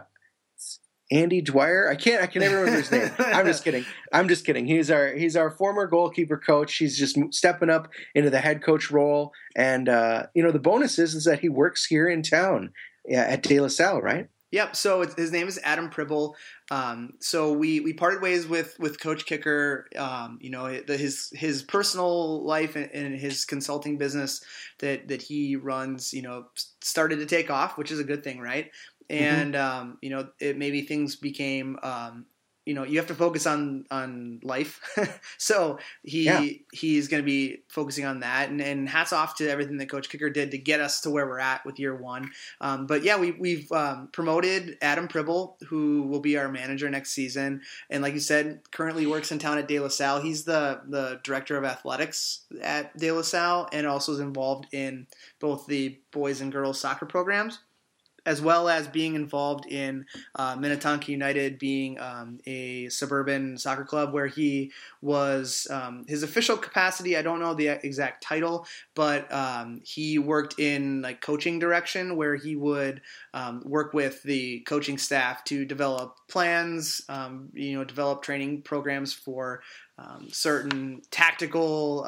[1.11, 1.89] Andy Dwyer.
[1.89, 3.11] I can't I can never remember his name.
[3.19, 3.85] I'm just kidding.
[4.13, 4.65] I'm just kidding.
[4.65, 6.75] He's our he's our former goalkeeper coach.
[6.77, 9.33] He's just stepping up into the head coach role.
[9.55, 12.71] And uh, you know the bonus is is that he works here in town
[13.17, 14.27] at De La Salle, right?
[14.51, 14.75] Yep.
[14.75, 16.33] So his name is Adam Pribble.
[16.71, 19.87] Um, so we, we parted ways with with Coach Kicker.
[19.95, 24.41] Um, you know the, his his personal life and, and his consulting business
[24.79, 26.13] that that he runs.
[26.13, 26.45] You know
[26.81, 28.71] started to take off, which is a good thing, right?
[29.09, 31.77] And um, you know it maybe things became.
[32.65, 34.79] You know you have to focus on on life
[35.37, 36.45] so he Yeah.
[36.71, 40.09] he's going to be focusing on that and, and hats off to everything that coach
[40.09, 42.29] kicker did to get us to where we're at with year one
[42.61, 47.11] um, but yeah, we, we've um, promoted Adam Pribble, who will be our manager next
[47.11, 50.21] season, and like you said, currently works in town at De La Salle.
[50.21, 55.07] He's the the director of athletics at De La Salle, and also is involved in
[55.39, 57.59] both the boys and girls soccer programs.
[58.25, 60.05] As well as being involved in
[60.35, 66.57] uh, Minnetonka United being um, a suburban soccer club where he was um, his official
[66.57, 67.17] capacity.
[67.17, 72.35] I don't know the exact title, but um, he worked in like coaching direction where
[72.35, 73.01] he would
[73.33, 79.13] um, work with the coaching staff to develop plans, um, you know, develop training programs
[79.13, 79.61] for
[79.97, 82.05] um, certain tactical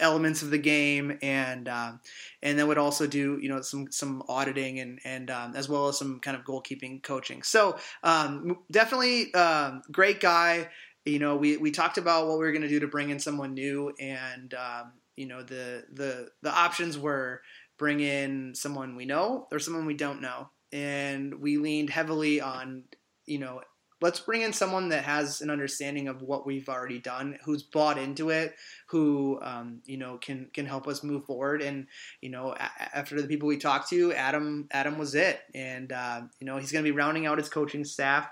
[0.00, 2.00] elements of the game, and um,
[2.42, 5.88] and then would also do you know some some auditing and and um, as well
[5.88, 7.42] as some kind of goalkeeping coaching.
[7.42, 10.68] So um, definitely um, great guy.
[11.04, 13.18] You know, we, we talked about what we were going to do to bring in
[13.18, 17.42] someone new, and um, you know the the the options were
[17.78, 22.84] bring in someone we know or someone we don't know, and we leaned heavily on
[23.26, 23.62] you know
[24.00, 27.98] let's bring in someone that has an understanding of what we've already done, who's bought
[27.98, 28.54] into it,
[28.86, 31.62] who um, you know can can help us move forward.
[31.62, 31.86] And
[32.20, 36.22] you know, a- after the people we talked to, Adam Adam was it, and uh,
[36.40, 38.28] you know he's going to be rounding out his coaching staff.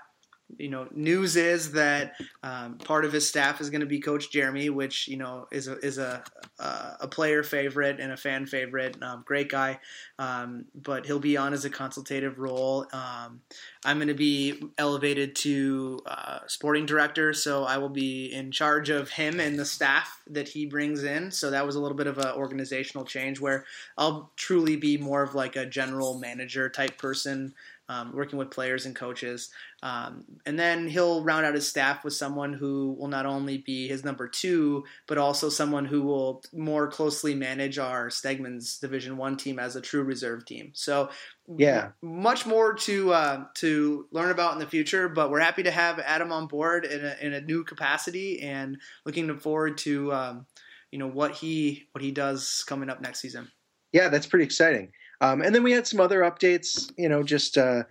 [0.57, 4.31] You know, news is that um, part of his staff is going to be Coach
[4.31, 6.23] Jeremy, which you know is a is a
[6.59, 9.01] a, a player favorite and a fan favorite.
[9.01, 9.79] Um, great guy,
[10.19, 12.85] um, but he'll be on as a consultative role.
[12.93, 13.41] Um,
[13.85, 18.89] I'm going to be elevated to uh, sporting director, so I will be in charge
[18.89, 21.31] of him and the staff that he brings in.
[21.31, 23.65] So that was a little bit of an organizational change where
[23.97, 27.53] I'll truly be more of like a general manager type person,
[27.89, 29.49] um, working with players and coaches.
[29.83, 33.87] Um, and then he'll round out his staff with someone who will not only be
[33.87, 39.37] his number two, but also someone who will more closely manage our Stegman's Division One
[39.37, 40.71] team as a true reserve team.
[40.73, 41.09] So
[41.57, 41.91] Yeah.
[42.01, 45.07] much more to uh, to learn about in the future.
[45.07, 48.77] But we're happy to have Adam on board in a, in a new capacity, and
[49.05, 50.45] looking forward to um,
[50.91, 53.47] you know what he what he does coming up next season.
[53.93, 54.91] yeah, that's pretty exciting.
[55.21, 57.83] Um, and then we had some other updates, you know, just uh,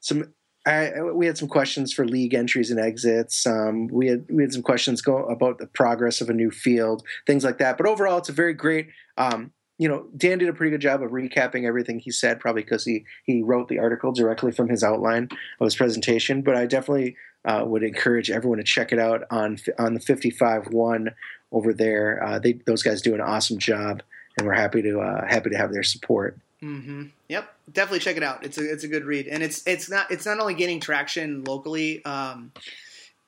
[0.00, 0.32] some
[0.64, 3.46] I, we had some questions for league entries and exits.
[3.46, 7.02] Um, we had we had some questions go about the progress of a new field,
[7.26, 7.76] things like that.
[7.76, 8.88] But overall, it's a very great.
[9.16, 12.62] Um, you know, Dan did a pretty good job of recapping everything he said, probably
[12.62, 15.28] because he he wrote the article directly from his outline
[15.60, 16.42] of his presentation.
[16.42, 20.68] But I definitely uh, would encourage everyone to check it out on on the 55
[20.68, 21.10] one
[21.50, 22.22] over there.
[22.22, 24.02] Uh, they those guys do an awesome job,
[24.38, 26.38] and we're happy to uh, happy to have their support.
[26.62, 27.04] Mm-hmm.
[27.28, 28.44] Yep, definitely check it out.
[28.44, 31.42] It's a it's a good read, and it's it's not it's not only gaining traction
[31.44, 32.04] locally.
[32.04, 32.52] Um,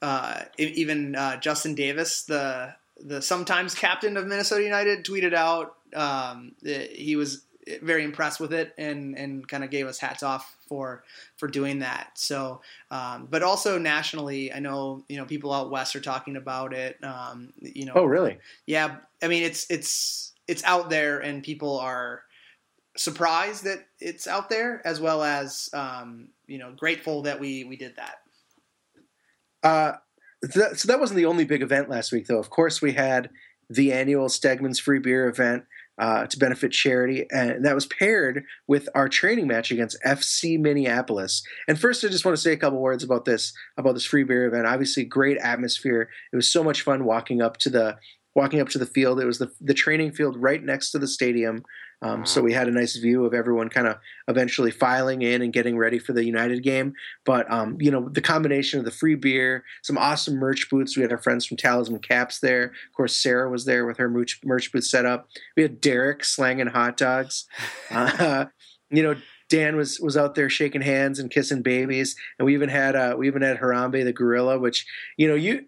[0.00, 6.52] uh, even uh, Justin Davis, the the sometimes captain of Minnesota United, tweeted out um,
[6.62, 7.42] he was
[7.82, 11.02] very impressed with it and and kind of gave us hats off for
[11.36, 12.10] for doing that.
[12.14, 16.72] So, um, but also nationally, I know you know people out west are talking about
[16.72, 17.02] it.
[17.02, 18.38] Um, you know, oh really?
[18.66, 22.22] Yeah, I mean it's it's it's out there and people are
[22.96, 27.76] surprised that it's out there, as well as um, you know grateful that we we
[27.76, 28.18] did that.
[29.62, 29.96] Uh,
[30.50, 32.38] so that wasn't the only big event last week, though.
[32.38, 33.30] Of course, we had
[33.70, 35.64] the annual Stegman's Free Beer event
[35.98, 41.42] uh, to benefit charity, and that was paired with our training match against FC Minneapolis.
[41.68, 44.24] And first, I just want to say a couple words about this about this free
[44.24, 44.66] beer event.
[44.66, 46.08] Obviously, great atmosphere.
[46.32, 47.96] It was so much fun walking up to the
[48.34, 49.20] walking up to the field.
[49.20, 51.64] It was the the training field right next to the stadium.
[52.02, 53.96] Um, so we had a nice view of everyone kind of
[54.28, 56.92] eventually filing in and getting ready for the United game.
[57.24, 60.96] But um, you know, the combination of the free beer, some awesome merch booths.
[60.96, 62.64] We had our friends from Talisman Caps there.
[62.64, 65.28] Of course, Sarah was there with her merch, merch booth set up.
[65.56, 67.46] We had Derek slanging hot dogs.
[67.90, 68.46] Uh,
[68.90, 69.14] you know,
[69.48, 73.14] Dan was was out there shaking hands and kissing babies, and we even had uh,
[73.16, 75.66] we even had Harambe the gorilla, which you know you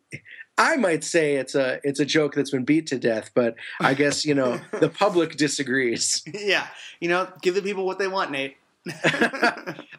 [0.58, 3.94] I might say it's a it's a joke that's been beat to death, but I
[3.94, 6.22] guess you know the public disagrees.
[6.32, 6.66] Yeah,
[7.00, 8.56] you know, give the people what they want, Nate.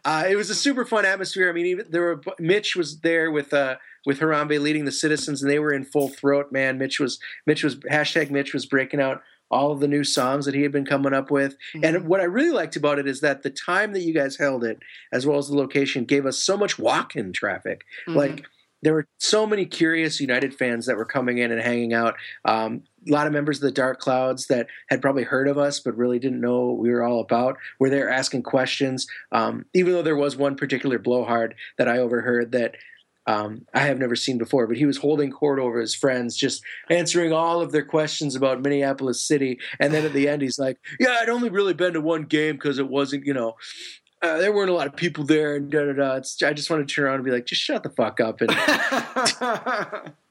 [0.06, 1.50] uh, it was a super fun atmosphere.
[1.50, 5.43] I mean, even there were Mitch was there with uh, with Harambe leading the citizens,
[5.43, 6.52] and they were in full throat.
[6.52, 10.46] Man, Mitch was Mitch was hashtag Mitch was breaking out all of the new songs
[10.46, 11.56] that he had been coming up with.
[11.74, 11.84] Mm-hmm.
[11.84, 14.63] And what I really liked about it is that the time that you guys held
[14.63, 14.80] it,
[15.12, 17.86] as well as the location, gave us so much walk-in traffic.
[18.08, 18.17] Mm-hmm.
[18.17, 18.46] Like
[18.82, 22.16] there were so many curious United fans that were coming in and hanging out.
[22.46, 25.80] Um, a lot of members of the Dark Clouds that had probably heard of us
[25.80, 29.08] but really didn't know what we were all about were there asking questions.
[29.32, 32.76] Um, even though there was one particular blowhard that I overheard that
[33.28, 36.63] um, I have never seen before, but he was holding court over his friends, just
[36.90, 39.60] answering all of their questions about Minneapolis City.
[39.82, 42.56] And then at the end, he's like, "Yeah, I'd only really been to one game
[42.56, 43.56] because it wasn't, you know,
[44.22, 46.16] uh, there weren't a lot of people there, and da da da.
[46.16, 48.42] It's, I just want to turn around and be like, just shut the fuck up
[48.42, 48.52] and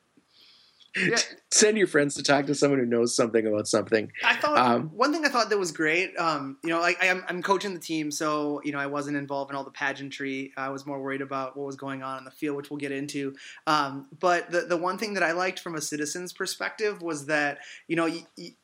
[0.97, 1.17] yeah.
[1.51, 4.11] send your friends to talk to someone who knows something about something.
[4.25, 6.17] I thought um, one thing I thought that was great.
[6.19, 9.51] Um, you know, like I, am coaching the team, so you know I wasn't involved
[9.51, 10.53] in all the pageantry.
[10.57, 12.93] I was more worried about what was going on in the field, which we'll get
[12.93, 13.35] into.
[13.67, 17.59] Um, but the the one thing that I liked from a citizen's perspective was that
[17.89, 18.11] you know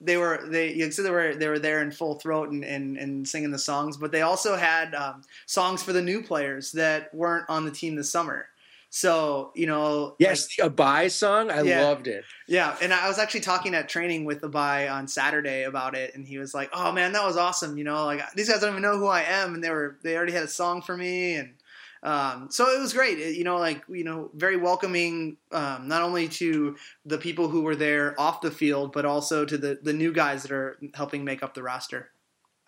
[0.00, 2.96] they were they you said they were they were there in full throat and, and,
[2.96, 7.14] and singing the songs, but they also had um, songs for the new players that
[7.14, 8.46] weren't on the team this summer.
[8.94, 12.26] So you know, yes, like, the Abai song, I yeah, loved it.
[12.46, 16.26] Yeah, and I was actually talking at training with Abai on Saturday about it, and
[16.26, 18.82] he was like, "Oh man, that was awesome!" You know, like these guys don't even
[18.82, 21.54] know who I am, and they were they already had a song for me, and
[22.02, 23.18] um, so it was great.
[23.18, 26.76] It, you know, like you know, very welcoming, um, not only to
[27.06, 30.42] the people who were there off the field, but also to the the new guys
[30.42, 32.10] that are helping make up the roster.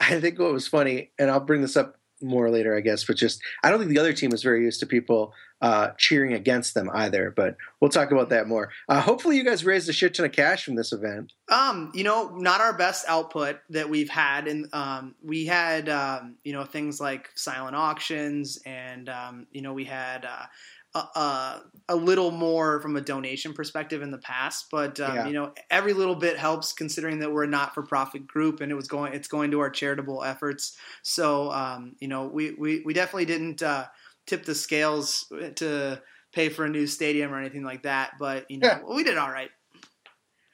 [0.00, 3.05] I think what was funny, and I'll bring this up more later, I guess.
[3.05, 6.35] But just, I don't think the other team was very used to people uh, cheering
[6.35, 7.33] against them either.
[7.35, 8.70] But we'll talk about that more.
[8.88, 11.33] Uh, hopefully, you guys raised a shit ton of cash from this event.
[11.50, 16.37] Um, you know, not our best output that we've had, and um, we had um,
[16.44, 20.24] you know things like silent auctions, and um, you know we had.
[20.24, 20.46] Uh,
[20.94, 25.26] a, a, little more from a donation perspective in the past, but um, yeah.
[25.26, 28.88] you know every little bit helps considering that we're a not-for-profit group and it was
[28.88, 30.76] going it's going to our charitable efforts.
[31.02, 33.87] So um, you know we, we, we definitely didn't uh,
[34.26, 36.00] tip the scales to
[36.33, 38.80] pay for a new stadium or anything like that, but you know yeah.
[38.94, 39.50] we did all right.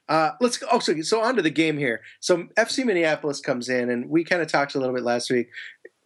[0.09, 0.67] Uh, let's go.
[0.73, 2.01] Oh, so, so on to the game here.
[2.19, 5.51] So FC Minneapolis comes in, and we kind of talked a little bit last week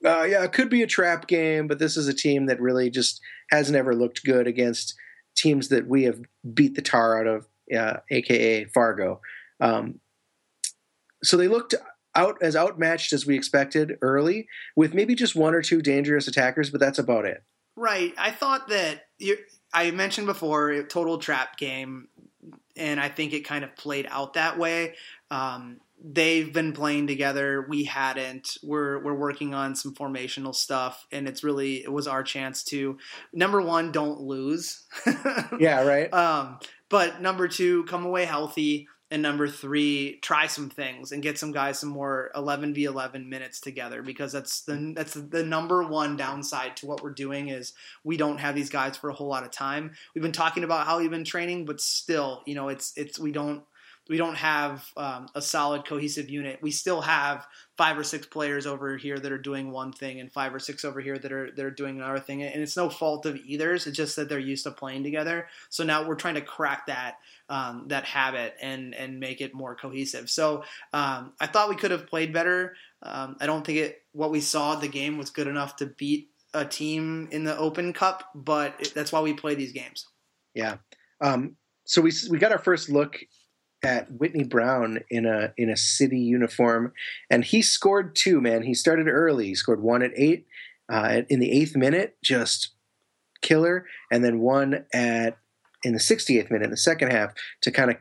[0.04, 2.90] uh, yeah, it could be a trap game, but this is a team that really
[2.90, 3.20] just
[3.50, 4.94] hasn't ever looked good against
[5.36, 6.20] teams that we have
[6.52, 9.20] beat the tar out of, uh, aka Fargo.
[9.60, 10.00] Um,
[11.22, 11.74] so they looked
[12.14, 16.70] out as outmatched as we expected early, with maybe just one or two dangerous attackers,
[16.70, 17.42] but that's about it.
[17.76, 18.14] Right.
[18.16, 19.36] I thought that you,
[19.72, 22.08] I mentioned before total trap game,
[22.76, 24.94] and I think it kind of played out that way.
[25.30, 27.64] Um, they've been playing together.
[27.68, 28.58] We hadn't.
[28.62, 32.98] We're we're working on some formational stuff, and it's really it was our chance to
[33.32, 34.84] number one, don't lose.
[35.58, 36.12] Yeah, right.
[36.12, 38.88] Um, but number two, come away healthy.
[39.10, 43.28] And number three, try some things and get some guys some more 11 v 11
[43.28, 47.74] minutes together because that's the that's the number one downside to what we're doing is
[48.02, 49.92] we don't have these guys for a whole lot of time.
[50.14, 53.30] We've been talking about how we've been training, but still, you know, it's it's we
[53.30, 53.62] don't
[54.08, 56.58] we don't have um, a solid cohesive unit.
[56.60, 57.46] We still have
[57.78, 60.84] five or six players over here that are doing one thing, and five or six
[60.84, 62.42] over here that are that are doing another thing.
[62.42, 63.86] And it's no fault of either's.
[63.86, 65.48] It's just that they're used to playing together.
[65.70, 67.16] So now we're trying to crack that
[67.48, 70.28] um, that habit and and make it more cohesive.
[70.28, 72.76] So um, I thought we could have played better.
[73.02, 76.28] Um, I don't think it what we saw the game was good enough to beat
[76.52, 80.06] a team in the Open Cup, but it, that's why we play these games.
[80.54, 80.76] Yeah.
[81.20, 83.18] Um, so we we got our first look
[83.84, 86.92] at Whitney Brown in a in a city uniform,
[87.30, 88.40] and he scored two.
[88.40, 89.46] Man, he started early.
[89.46, 90.46] He scored one at eight
[90.88, 92.70] uh, in the eighth minute, just
[93.42, 95.38] killer, and then one at
[95.84, 97.98] in the 68th minute in the second half to kind of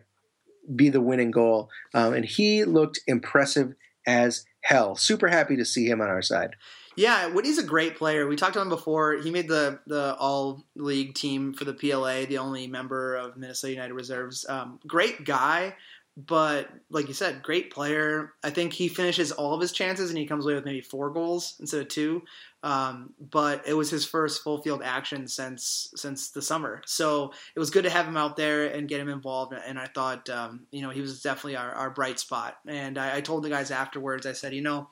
[0.74, 1.70] be the winning goal.
[1.94, 3.74] Um, and he looked impressive
[4.08, 4.96] as hell.
[4.96, 6.56] Super happy to see him on our side.
[6.96, 8.28] Yeah, Whitney's a great player.
[8.28, 9.14] We talked about him before.
[9.14, 13.74] He made the the all league team for the PLA, the only member of Minnesota
[13.74, 14.46] United Reserves.
[14.48, 15.76] Um, great guy,
[16.16, 18.34] but like you said, great player.
[18.44, 21.10] I think he finishes all of his chances and he comes away with maybe four
[21.10, 22.22] goals instead of two.
[22.62, 27.60] Um, but it was his first full field action since since the summer, so it
[27.60, 29.54] was good to have him out there and get him involved.
[29.54, 32.58] And I thought, um, you know, he was definitely our, our bright spot.
[32.68, 34.90] And I, I told the guys afterwards, I said, you know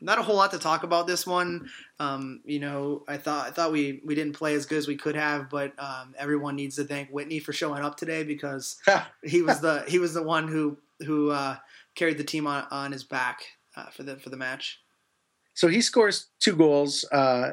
[0.00, 1.68] not a whole lot to talk about this one.
[1.98, 4.96] Um, you know, I thought I thought we we didn't play as good as we
[4.96, 8.76] could have, but um, everyone needs to thank Whitney for showing up today because
[9.24, 11.56] he was the he was the one who who uh,
[11.94, 13.42] carried the team on, on his back
[13.76, 14.80] uh, for the for the match.
[15.54, 17.52] So he scores two goals, uh,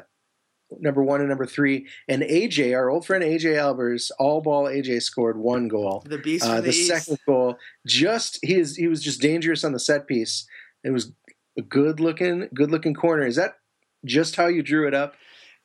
[0.78, 5.02] number one and number three, and AJ, our old friend AJ Albers, all ball AJ
[5.02, 6.02] scored one goal.
[6.06, 6.44] The beast.
[6.44, 10.06] Uh, the, the second goal, just he is he was just dangerous on the set
[10.06, 10.46] piece.
[10.84, 11.12] It was
[11.56, 13.26] a good looking, good looking corner.
[13.26, 13.58] Is that
[14.04, 15.14] just how you drew it up?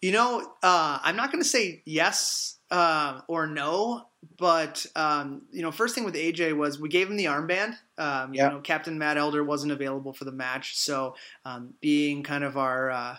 [0.02, 4.06] You know, uh, I'm not going to say yes uh, or no,
[4.38, 7.76] but um, you know, first thing with AJ was we gave him the armband.
[7.98, 8.48] Um, Yeah.
[8.48, 11.16] You know, Captain Matt Elder wasn't available for the match, so
[11.46, 13.18] um, being kind of our uh,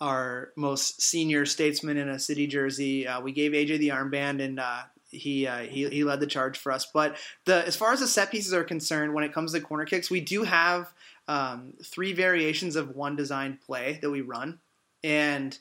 [0.00, 4.60] our most senior statesman in a city jersey, uh, we gave AJ the armband, and
[4.60, 6.86] uh, he, uh, he he led the charge for us.
[6.92, 9.86] But the as far as the set pieces are concerned, when it comes to corner
[9.86, 10.92] kicks, we do have
[11.28, 14.58] um, three variations of one designed play that we run,
[15.04, 15.56] and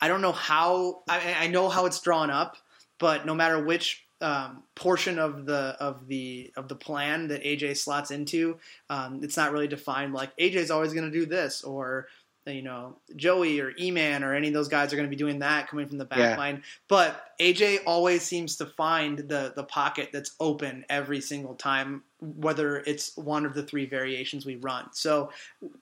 [0.00, 2.56] I don't know how I, I know how it's drawn up,
[2.98, 7.76] but no matter which um, portion of the of the of the plan that AJ
[7.76, 8.58] slots into,
[8.90, 10.12] um, it's not really defined.
[10.12, 12.08] Like AJ is always going to do this, or
[12.46, 15.38] you know Joey or E-Man or any of those guys are going to be doing
[15.40, 16.36] that coming from the back Yeah.
[16.36, 16.62] line.
[16.88, 22.78] But AJ always seems to find the the pocket that's open every single time, whether
[22.80, 24.88] it's one of the three variations we run.
[24.92, 25.30] So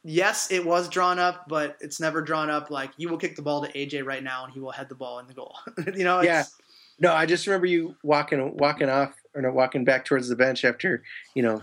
[0.05, 3.43] yes, it was drawn up, but it's never drawn up like you will kick the
[3.43, 5.57] ball to AJ right now and he will head the ball in the goal.
[5.97, 6.45] you know, Yeah.
[6.99, 10.65] No, I just remember you walking walking off or no, walking back towards the bench
[10.67, 11.03] after
[11.35, 11.63] you know.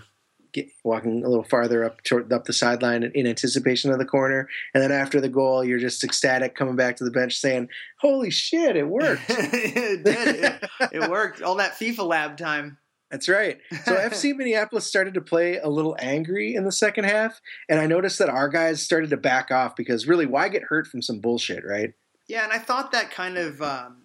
[0.57, 4.49] Get, walking a little farther up toward, up the sideline in anticipation of the corner,
[4.73, 8.31] and then after the goal, you're just ecstatic coming back to the bench saying, "Holy
[8.31, 10.35] shit, it worked!" it did.
[10.43, 11.41] It, it worked.
[11.43, 12.77] All that FIFA lab time.
[13.11, 13.59] That's right.
[13.85, 17.39] So FC Minneapolis started to play a little angry in the second half,
[17.69, 20.87] and I noticed that our guys started to back off because really, why get hurt
[20.87, 21.93] from some bullshit, right?
[22.27, 24.03] Yeah, and I thought that kind of um,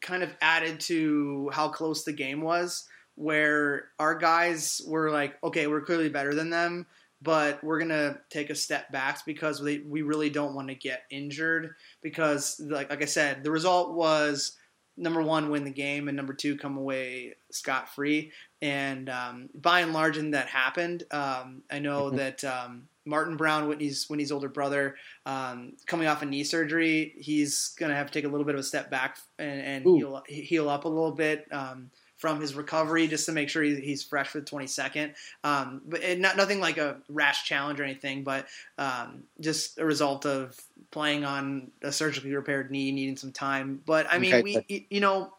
[0.00, 2.86] kind of added to how close the game was,
[3.22, 6.86] where our guys were like, okay, we're clearly better than them,
[7.20, 11.04] but we're gonna take a step back because we we really don't want to get
[11.10, 14.56] injured because like like I said, the result was
[14.98, 19.80] number one win the game and number two come away scot free and um, by
[19.80, 22.16] and large and that happened um, I know Mhm.
[22.16, 27.68] that um, Martin Brown Whitney's Whitney's older brother um, coming off a knee surgery he's
[27.78, 30.68] gonna have to take a little bit of a step back and, and heal, heal
[30.68, 31.46] up a little bit.
[31.50, 31.90] Um,
[32.22, 35.12] from his recovery just to make sure he's, he's fresh for the 22nd
[35.42, 38.46] um, but it, not nothing like a rash challenge or anything but
[38.78, 40.56] um, just a result of
[40.92, 43.82] playing on a surgically repaired knee, needing some time.
[43.84, 45.32] But I mean, Okay, we you know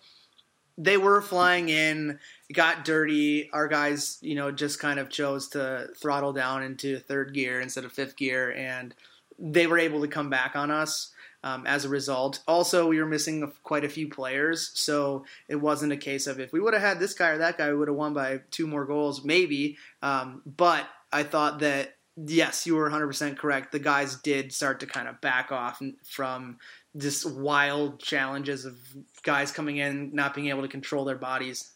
[0.77, 2.19] they were flying in,
[2.51, 3.49] got dirty.
[3.51, 7.85] Our guys, you know, just kind of chose to throttle down into third gear instead
[7.85, 8.93] of fifth gear, and
[9.39, 11.12] they were able to come back on us.
[11.43, 15.91] Um, as a result, also we were missing quite a few players, so it wasn't
[15.91, 17.89] a case of if we would have had this guy or that guy, we would
[17.89, 19.77] have won by two more goals, maybe.
[20.01, 23.71] Um, but I thought that yes, you were 100% correct.
[23.71, 26.57] The guys did start to kind of back off from
[26.93, 28.77] this wild challenges of
[29.23, 31.71] guys coming in not being able to control their bodies.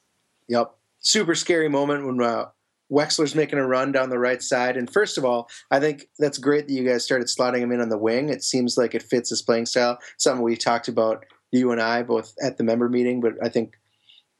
[0.47, 0.73] Yep.
[0.99, 2.45] Super scary moment when uh,
[2.91, 4.77] Wexler's making a run down the right side.
[4.77, 7.81] And first of all, I think that's great that you guys started slotting him in
[7.81, 8.29] on the wing.
[8.29, 9.97] It seems like it fits his playing style.
[10.17, 13.75] Something we talked about, you and I, both at the member meeting, but I think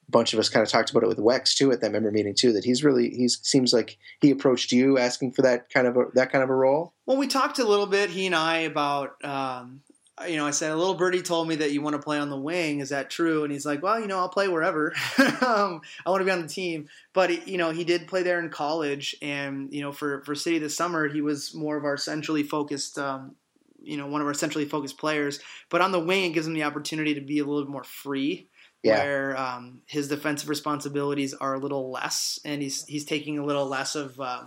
[0.08, 2.12] a bunch of us kind of talked about it with Wex too at that member
[2.12, 2.54] meeting too.
[2.54, 6.06] That he's really he seems like he approached you asking for that kind of a,
[6.14, 6.94] that kind of a role.
[7.06, 9.82] Well, we talked a little bit he and I about um,
[10.26, 12.30] you know, I said, a little birdie told me that you want to play on
[12.30, 12.80] the wing.
[12.80, 13.44] Is that true?
[13.44, 14.94] And he's like, well, you know, I'll play wherever.
[15.20, 16.90] um, I want to be on the team.
[17.14, 19.16] But, you know, he did play there in college.
[19.22, 22.98] And, you know, for, for City this summer, he was more of our centrally focused,
[22.98, 23.36] um,
[23.84, 25.40] you know, one of our centrally focused players.
[25.70, 27.84] But on the wing, it gives him the opportunity to be a little bit more
[27.84, 28.48] free.
[28.84, 29.04] Yeah.
[29.04, 33.66] Where um, his defensive responsibilities are a little less, and he's he's taking a little
[33.66, 34.44] less of uh,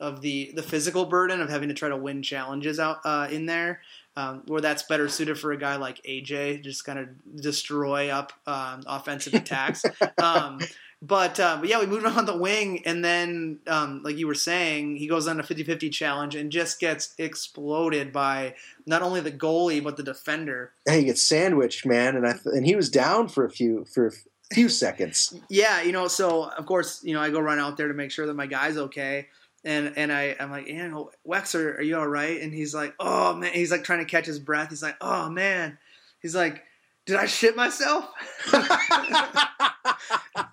[0.00, 3.46] of the the physical burden of having to try to win challenges out uh, in
[3.46, 3.80] there
[4.16, 7.08] um, where that's better suited for a guy like AJ, just kind of
[7.40, 9.84] destroy up um, offensive attacks.
[10.22, 10.60] um,
[11.02, 14.34] but, uh, but yeah, we moved on the wing, and then, um, like you were
[14.34, 18.54] saying, he goes on a 50 50 challenge and just gets exploded by
[18.84, 20.72] not only the goalie, but the defender.
[20.86, 22.16] Yeah, he gets sandwiched, man.
[22.16, 25.34] And, I, and he was down for a few, for a few seconds.
[25.48, 28.10] Yeah, you know, so of course, you know, I go run out there to make
[28.10, 29.28] sure that my guy's okay
[29.64, 30.90] and and I I'm like, yeah,
[31.26, 32.40] Wexer, are you all right?
[32.40, 34.70] And he's like, oh man, he's like trying to catch his breath.
[34.70, 35.78] He's like, oh man,
[36.20, 36.62] he's like,
[37.06, 38.08] did I shit myself?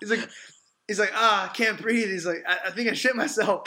[0.00, 0.28] he's like,
[0.86, 2.08] he's like, ah, oh, I can't breathe.
[2.08, 3.62] He's like, I, I think I shit myself.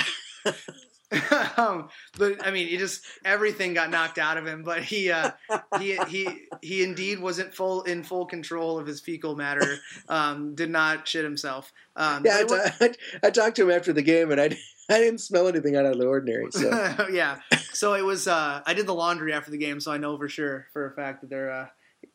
[1.58, 4.64] um, but I mean, he just everything got knocked out of him.
[4.64, 5.32] But he uh,
[5.80, 9.78] he he he indeed wasn't full in full control of his fecal matter.
[10.08, 11.74] Um, did not shit himself.
[11.96, 14.58] Um, yeah, I, t- I talked to him after the game, and I
[14.90, 16.52] I didn't smell anything out of the ordinary.
[16.52, 17.40] So yeah,
[17.72, 18.28] so it was.
[18.28, 20.96] Uh, I did the laundry after the game, so I know for sure for a
[20.96, 21.52] fact that they're.
[21.52, 21.68] Uh,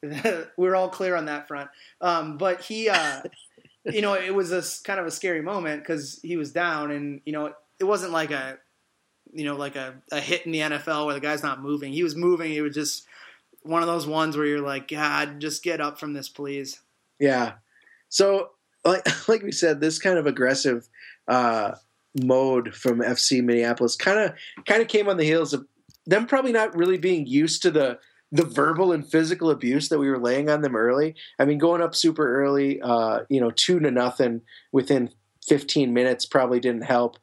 [0.56, 1.70] we're all clear on that front.
[2.00, 3.22] Um, but he, uh,
[3.84, 7.20] you know, it was a kind of a scary moment because he was down, and
[7.24, 8.58] you know, it wasn't like a,
[9.36, 11.92] you know, like a, a hit in the NFL where the guy's not moving.
[11.92, 12.52] He was moving.
[12.52, 13.06] It was just
[13.62, 16.80] one of those ones where you're like, God, just get up from this, please.
[17.18, 17.54] Yeah.
[18.08, 18.50] So,
[18.84, 20.88] like, like we said, this kind of aggressive
[21.28, 21.72] uh,
[22.22, 24.32] mode from FC Minneapolis kind of
[24.64, 25.66] kind of came on the heels of
[26.06, 27.98] them probably not really being used to the
[28.32, 31.14] the verbal and physical abuse that we were laying on them early.
[31.38, 34.40] I mean, going up super early, uh, you know, two to nothing
[34.72, 35.10] within
[35.46, 37.18] 15 minutes probably didn't help.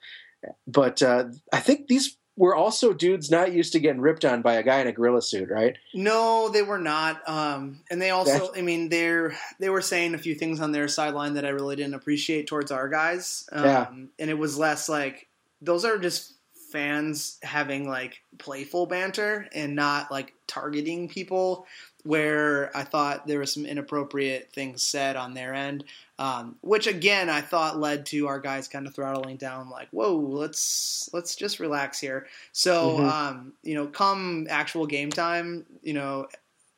[0.67, 4.55] But uh, I think these were also dudes not used to getting ripped on by
[4.55, 5.77] a guy in a gorilla suit, right?
[5.93, 7.21] No, they were not.
[7.29, 10.87] Um, and they also, I mean, they're they were saying a few things on their
[10.87, 13.47] sideline that I really didn't appreciate towards our guys.
[13.51, 13.87] Um, yeah.
[14.19, 15.27] And it was less like
[15.61, 16.33] those are just
[16.71, 21.67] fans having like playful banter and not like targeting people
[22.03, 25.85] where I thought there were some inappropriate things said on their end,
[26.19, 30.15] um, which again I thought led to our guys kind of throttling down, like, "Whoa,
[30.15, 33.05] let's let's just relax here." So, mm-hmm.
[33.05, 36.27] um, you know, come actual game time, you know,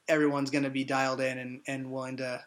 [0.08, 2.44] everyone's going to be dialed in and, and willing to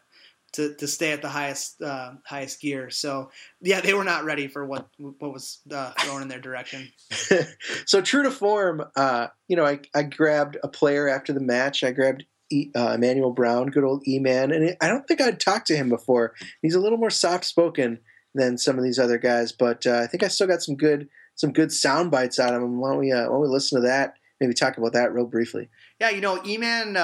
[0.53, 2.89] to, to stay at the highest uh, highest gear.
[2.89, 6.91] So yeah, they were not ready for what what was uh, thrown in their direction.
[7.85, 11.83] so true to form, uh, you know, I, I grabbed a player after the match.
[11.83, 15.39] I grabbed e, uh, Emmanuel Brown, good old E Man, and I don't think I'd
[15.39, 16.33] talked to him before.
[16.61, 17.99] He's a little more soft spoken
[18.33, 21.09] than some of these other guys, but uh, I think I still got some good
[21.35, 22.79] some good sound bites out of him.
[22.79, 24.13] Why don't we uh, why don't we listen to that?
[24.39, 25.69] Maybe talk about that real briefly.
[25.99, 26.95] Yeah, you know, E Man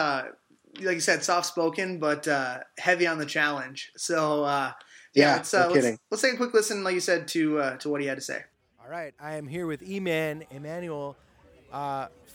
[0.81, 3.91] like you said, soft spoken, but uh, heavy on the challenge.
[3.97, 4.71] So uh,
[5.13, 7.59] yeah, yeah let's, uh, no let's, let's, take a quick listen, like you said, to
[7.59, 8.43] uh, to what he had to say.
[8.83, 11.15] All right, I am here with E-Man Emmanuel.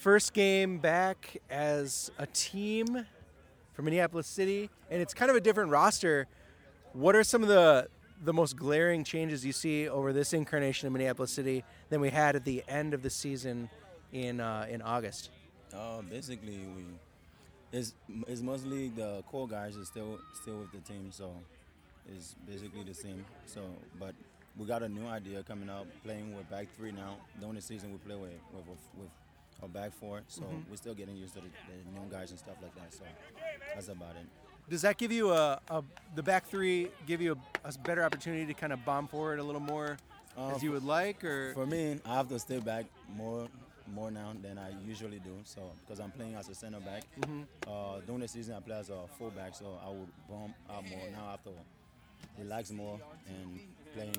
[0.00, 3.06] Uh, first game back as a team
[3.72, 6.26] for Minneapolis City, and it's kind of a different roster.
[6.92, 7.88] What are some of the
[8.22, 12.36] the most glaring changes you see over this incarnation of Minneapolis City than we had
[12.36, 13.70] at the end of the season
[14.12, 15.30] in uh, in August?
[16.10, 16.84] basically, we
[17.72, 17.94] it's
[18.26, 21.30] it's mostly the core guys are still still with the team, so
[22.08, 23.24] it's basically the same.
[23.46, 23.60] So,
[23.98, 24.14] but
[24.56, 27.16] we got a new idea coming up, playing with back three now.
[27.40, 29.10] The only season we play with with, with
[29.62, 30.70] a back four, so mm-hmm.
[30.70, 32.92] we're still getting used to the, the, new guys and stuff like that.
[32.92, 33.04] So
[33.74, 34.26] that's about it.
[34.68, 35.82] Does that give you a, a
[36.14, 37.32] the back three give you
[37.64, 39.96] a, a, better opportunity to kind of bomb forward a little more
[40.38, 42.86] uh, as you would like, or for me, I have to stay back
[43.16, 43.48] more
[43.92, 45.36] more now than I usually do.
[45.44, 47.42] So because I'm playing as a center back, mm-hmm.
[47.66, 51.10] uh, during the season I play as a fullback, so I would bump out more.
[51.12, 51.50] Now I have to
[52.38, 53.60] relax more and
[53.94, 54.12] play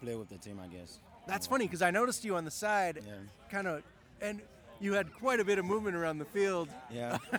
[0.00, 0.98] play with the team, I guess.
[1.26, 3.14] That's funny because I noticed you on the side, Yeah.
[3.50, 3.82] kind of,
[4.20, 4.40] and
[4.80, 6.68] you had quite a bit of movement around the field.
[6.90, 7.18] Yeah,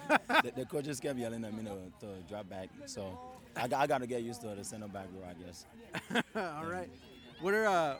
[0.44, 3.18] the, the coaches kept yelling at me to, to drop back, so
[3.56, 5.66] I, got- I got to get used to the center back role, I guess.
[6.36, 6.90] All right.
[7.42, 7.96] What are uh,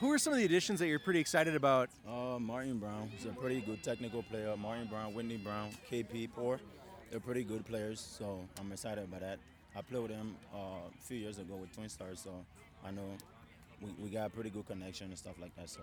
[0.00, 1.88] who are some of the additions that you're pretty excited about?
[2.06, 4.54] Uh, Martin Brown is a pretty good technical player.
[4.56, 6.60] Martin Brown, Whitney Brown, KP Poor,
[7.10, 9.38] they're pretty good players, so I'm excited about that.
[9.76, 12.30] I played with them uh, a few years ago with Twin Stars, so
[12.84, 13.02] I know
[13.80, 15.70] we, we got a pretty good connection and stuff like that.
[15.70, 15.80] So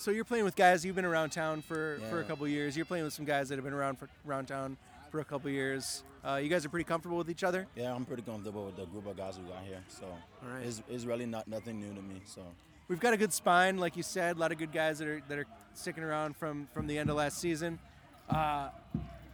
[0.00, 2.26] So you're playing with guys you've been around town for, for a Yeah.
[2.28, 2.74] couple years.
[2.74, 4.78] You're playing with some guys that have been around for around town
[5.10, 6.04] for a couple years.
[6.24, 7.66] Uh, you guys are pretty comfortable with each other.
[7.76, 9.82] yeah, I'm pretty comfortable with the group of guys we got here.
[9.88, 10.06] So
[10.42, 10.64] right.
[10.64, 12.22] it's, it's really not nothing new to me.
[12.24, 12.40] So
[12.88, 14.36] We've got a good spine, like you said.
[14.36, 17.10] A lot of good guys that are that are sticking around from from the end
[17.10, 17.78] of last season.
[18.30, 18.70] Uh,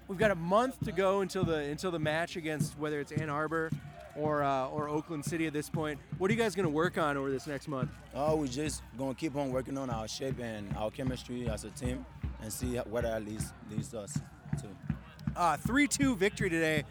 [0.09, 3.31] we've got a month to go until the until the match against whether it's Ann
[3.31, 3.71] Arbor
[4.19, 5.99] or uh, or Oakland City at this point.
[6.19, 7.91] What are you guys going to work on over this next month?
[8.15, 11.71] Oh, we just gonna keep on working on our shape and our chemistry as a
[11.71, 12.05] team,
[12.43, 14.19] and see where that leads leads us
[14.61, 14.67] to.
[15.37, 16.83] Uh, 3-2 victory today.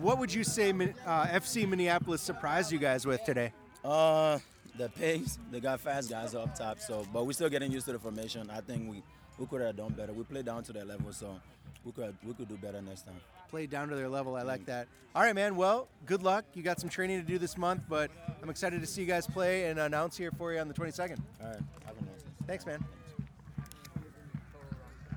[0.00, 3.52] What would you say uh, FC Minneapolis surprised you guys with today?
[3.84, 4.40] Uh,
[4.76, 7.92] the pace, they got fast guys up top, so but we're still getting used to
[7.92, 8.50] the formation.
[8.50, 9.02] I think we
[9.38, 10.12] we could have done better.
[10.12, 11.40] We played down to that level, so
[11.84, 13.14] we could we could do better next time.
[13.50, 14.36] Played down to their level.
[14.36, 14.88] I like that.
[15.14, 15.56] All right, man.
[15.56, 16.44] Well, good luck.
[16.54, 18.10] You got some training to do this month, but
[18.42, 21.18] I'm excited to see you guys play and announce here for you on the 22nd.
[21.40, 21.56] All right,
[21.86, 22.30] have a nice day.
[22.46, 22.84] Thanks, man.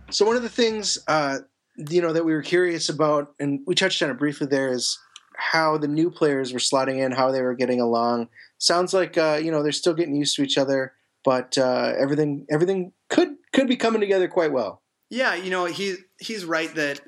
[0.10, 1.40] So one of the things uh,
[1.78, 4.98] you know that we were curious about, and we touched on it briefly there, is
[5.36, 8.30] how the new players were slotting in, how they were getting along.
[8.58, 10.94] Sounds like uh, you know they're still getting used to each other,
[11.24, 14.84] but uh, everything everything could could be coming together quite well.
[15.10, 17.02] Yeah, you know, he he's right that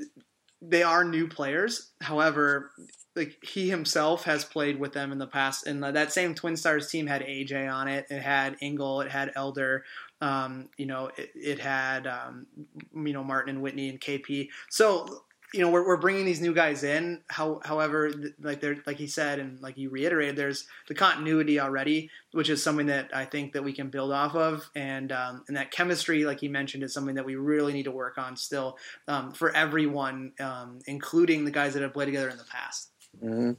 [0.61, 1.91] they are new players.
[2.01, 2.71] However,
[3.15, 6.89] like he himself has played with them in the past, and that same Twin Stars
[6.89, 8.07] team had AJ on it.
[8.09, 9.83] It had Engel, it had Elder.
[10.21, 12.47] Um, you know, it, it had um,
[12.93, 14.47] you know Martin and Whitney and KP.
[14.71, 15.23] So
[15.53, 17.21] you know, we're, we're bringing these new guys in.
[17.27, 22.09] How, however, like they're like he said and like you reiterated, there's the continuity already,
[22.31, 25.57] which is something that I think that we can build off of, and um, and
[25.57, 28.77] that chemistry, like you mentioned, is something that we really need to work on still
[29.07, 32.91] um, for everyone, um, including the guys that have played together in the past.
[33.23, 33.57] Mhm.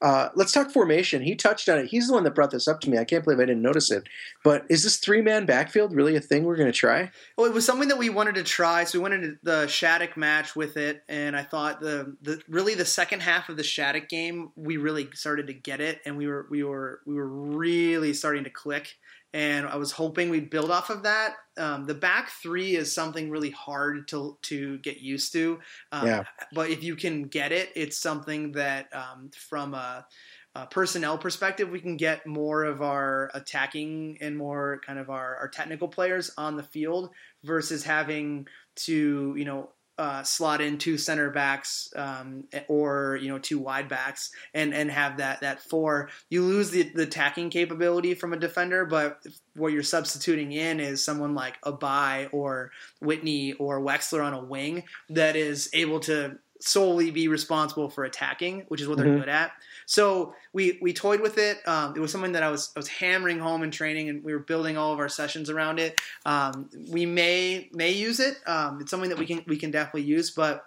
[0.00, 1.22] Uh, let's talk formation.
[1.22, 1.86] He touched on it.
[1.86, 2.98] He's the one that brought this up to me.
[2.98, 4.04] I can't believe I didn't notice it.
[4.44, 7.10] But is this three man backfield really a thing we're going to try?
[7.36, 10.16] Well, it was something that we wanted to try, so we went into the Shattuck
[10.16, 14.08] match with it, and I thought the, the really the second half of the Shattuck
[14.08, 18.14] game, we really started to get it, and we were we were we were really
[18.14, 18.96] starting to click,
[19.32, 21.34] and I was hoping we'd build off of that.
[21.58, 25.60] Um, the back three is something really hard to to get used to,
[25.92, 26.24] um, Yeah.
[26.52, 30.06] but if you can get it, it's something that um, from a
[30.54, 35.36] uh, personnel perspective, we can get more of our attacking and more kind of our,
[35.36, 37.10] our technical players on the field
[37.44, 43.38] versus having to, you know, uh, slot in two center backs um, or you know
[43.38, 48.14] two wide backs and and have that that four you lose the, the attacking capability
[48.14, 49.20] from a defender but
[49.56, 52.70] what you're substituting in is someone like Abai or
[53.00, 58.64] Whitney or Wexler on a wing that is able to solely be responsible for attacking
[58.68, 59.20] which is what they're Mhm.
[59.20, 59.52] good at
[59.88, 61.56] so we we toyed with it.
[61.66, 64.34] Um, it was something that I was I was hammering home in training, and we
[64.34, 65.98] were building all of our sessions around it.
[66.26, 68.36] Um, we may may use it.
[68.46, 70.64] Um, it's something that we can we can definitely use, but.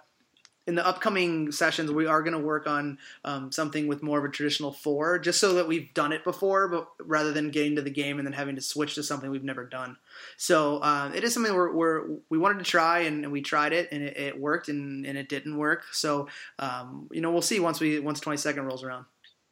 [0.67, 4.25] In the upcoming sessions, we are going to work on um, something with more of
[4.25, 7.81] a traditional four, just so that we've done it before, but rather than getting to
[7.81, 9.97] the game and then having to switch to something we've never done.
[10.37, 13.73] So uh, it is something we're, we're we wanted to try, and, and we tried
[13.73, 15.83] it, and it, it worked, and, and it didn't work.
[15.91, 16.27] So
[16.59, 19.05] um, you know, we'll see once we once twenty second rolls around.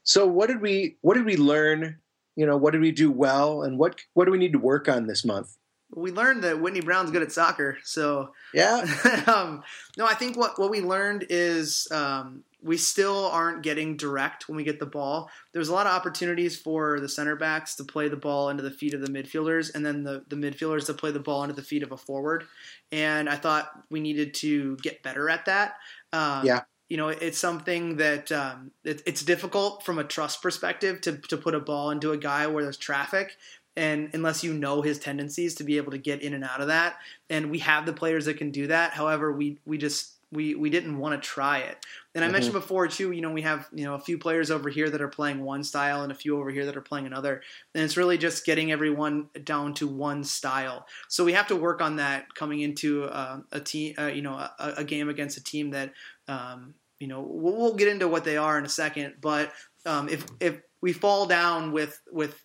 [0.09, 1.99] So what did we what did we learn?
[2.35, 4.89] You know, what did we do well, and what what do we need to work
[4.89, 5.55] on this month?
[5.91, 7.77] we learned that Whitney Brown's good at soccer.
[7.83, 8.85] So, Yeah,
[9.27, 9.63] um,
[9.97, 14.55] no, I think what, what we learned is um, we still aren't getting direct when
[14.55, 15.31] we get the ball.
[15.51, 18.71] There's a lot of opportunities for the center backs to play the ball into the
[18.71, 21.63] feet of the midfielders, and then the, the midfielders to play the ball into the
[21.63, 22.43] feet of a forward.
[22.91, 25.75] And I thought we needed to get better at that.
[26.13, 26.61] Um, Yeah.
[26.89, 31.37] You know, it's something that um, it, it's difficult from a trust perspective to, to
[31.37, 33.37] put a ball into a guy where there's traffic
[33.77, 36.67] and unless you know his tendencies to be able to get in and out of
[36.67, 36.95] that.
[37.29, 38.91] And we have the players that can do that.
[38.91, 41.85] However we we just we we didn't want to try it.
[42.15, 42.31] And i Mhm.
[42.31, 45.01] mentioned before too you know we have you know a few players over here that
[45.01, 47.41] are playing one style and a few over here that are playing another.
[47.73, 50.85] And it's really just getting everyone down to one style.
[51.07, 54.33] So we have to work on that coming into uh, a team uh, you know
[54.33, 55.93] a, a game against a team that
[56.29, 59.51] um, you know we'll, we'll get into what they are in a second but
[59.85, 62.41] um, if if we fall down with with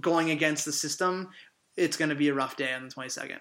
[0.00, 1.28] going against the system
[1.76, 3.40] it's going to be a rough day on the 22nd.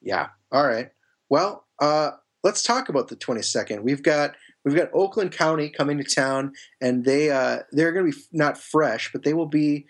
[0.00, 0.28] Yeah.
[0.50, 0.90] All right.
[1.28, 2.12] Well, uh,
[2.44, 3.82] let's talk about the 22nd.
[3.82, 8.16] We've got we've got Oakland County coming to town, and they uh, they're going to
[8.16, 9.86] be not fresh, but they will be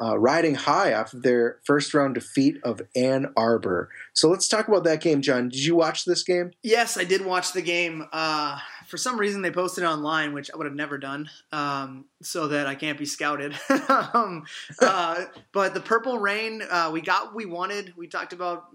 [0.00, 3.90] uh, riding high off of their first round defeat of Ann Arbor.
[4.14, 5.48] So let's talk about that game, John.
[5.48, 6.52] Did you watch this game?
[6.62, 8.04] Yes, I did watch the game.
[8.12, 12.06] Uh, for some reason, they posted it online, which I would have never done, um,
[12.22, 13.54] so that I can't be scouted.
[13.88, 14.44] um,
[14.80, 17.94] uh, but the Purple Rain, uh, we got what we wanted.
[17.96, 18.66] We talked about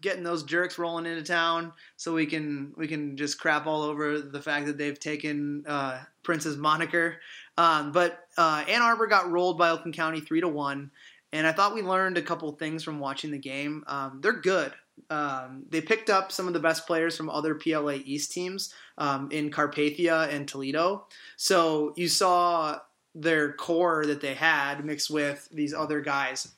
[0.00, 4.18] getting those jerks rolling into town so we can we can just crap all over
[4.18, 7.16] the fact that they've taken uh, Prince's moniker.
[7.58, 10.90] Um, but uh, Ann Arbor got rolled by Oakland County three to one,
[11.32, 13.84] and I thought we learned a couple things from watching the game.
[13.86, 14.72] Um, they're good.
[15.10, 19.28] Um, they picked up some of the best players from other PLA East teams um,
[19.32, 21.06] in Carpathia and Toledo.
[21.36, 22.78] So you saw
[23.14, 26.52] their core that they had mixed with these other guys.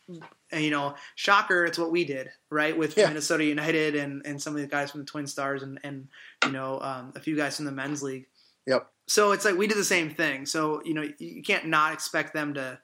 [0.51, 2.77] And, you know, shocker, it's what we did, right?
[2.77, 3.09] With Yeah.
[3.09, 6.09] Minnesota United and, and some of the guys from the Twin Stars and, and
[6.45, 8.27] you know, um, a few guys from the men's league.
[8.67, 8.87] Yep.
[9.07, 10.45] So it's like we did the same thing.
[10.45, 12.79] So, you know, you can't not expect them to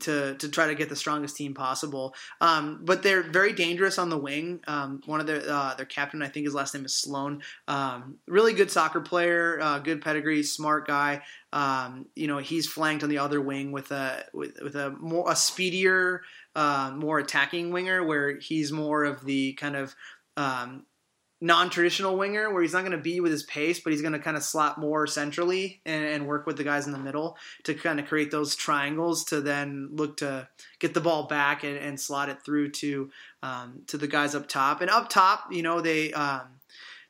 [0.00, 2.14] to to try to get the strongest team possible.
[2.40, 4.60] Um, but they're very dangerous on the wing.
[4.66, 7.42] Um, one of their uh, their captain, I think his last name is Sloan.
[7.68, 11.22] Um, really good soccer player, uh, good pedigree, smart guy.
[11.52, 15.30] Um, you know, he's flanked on the other wing with a with, with a more
[15.30, 16.22] a speedier,
[16.54, 19.94] uh, more attacking winger, where he's more of the kind of
[20.36, 20.86] um,
[21.42, 24.18] non-traditional winger where he's not going to be with his pace but he's going to
[24.18, 27.72] kind of slot more centrally and, and work with the guys in the middle to
[27.74, 30.46] kind of create those triangles to then look to
[30.78, 33.10] get the ball back and, and slot it through to
[33.42, 34.82] um, to the guys up top.
[34.82, 36.42] And up top you know they um,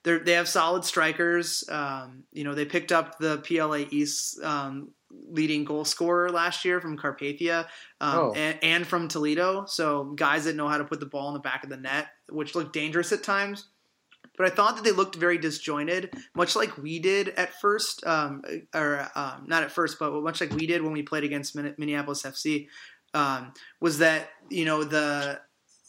[0.05, 1.65] they they have solid strikers.
[1.69, 4.91] Um, you know they picked up the PLA East um,
[5.29, 7.65] leading goal scorer last year from Carpathia
[8.01, 8.33] um, Oh.
[8.37, 9.65] and, and from Toledo.
[9.67, 12.07] So guys that know how to put the ball in the back of the net
[12.29, 13.67] which look dangerous at times
[14.41, 18.41] but I thought that they looked very disjointed, much like we did at first, um,
[18.75, 22.23] or um, not at first, but much like we did when we played against Minneapolis
[22.23, 22.67] FC.
[23.13, 25.43] Um, was that you know the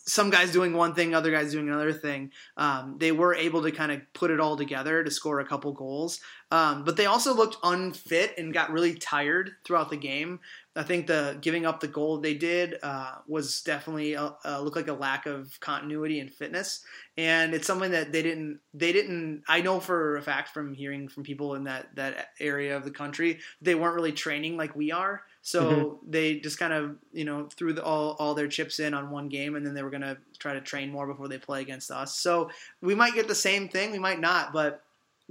[0.06, 2.32] some guys doing one thing, other guys doing another thing.
[2.58, 5.72] Um, they were able to kind of put it all together to score a couple
[5.72, 6.20] goals,
[6.52, 10.42] um, but they also looked unfit and got really tired throughout the game.
[10.74, 14.78] I think the giving up the goal they did uh, was definitely a, uh, looked
[14.78, 16.86] like a lack of continuity and fitness,
[17.18, 19.44] and it's something that they didn't they didn't.
[19.50, 22.92] I know for a fact from hearing from people in that that area of the
[22.92, 25.24] country, they weren't really training like we are.
[25.42, 29.10] So they just kind of you know threw the, all all their chips in on
[29.12, 31.92] one game, and then they were gonna try to train more before they play against
[31.92, 32.16] us.
[32.18, 32.50] So
[32.82, 34.84] we might get the same thing, we might not, but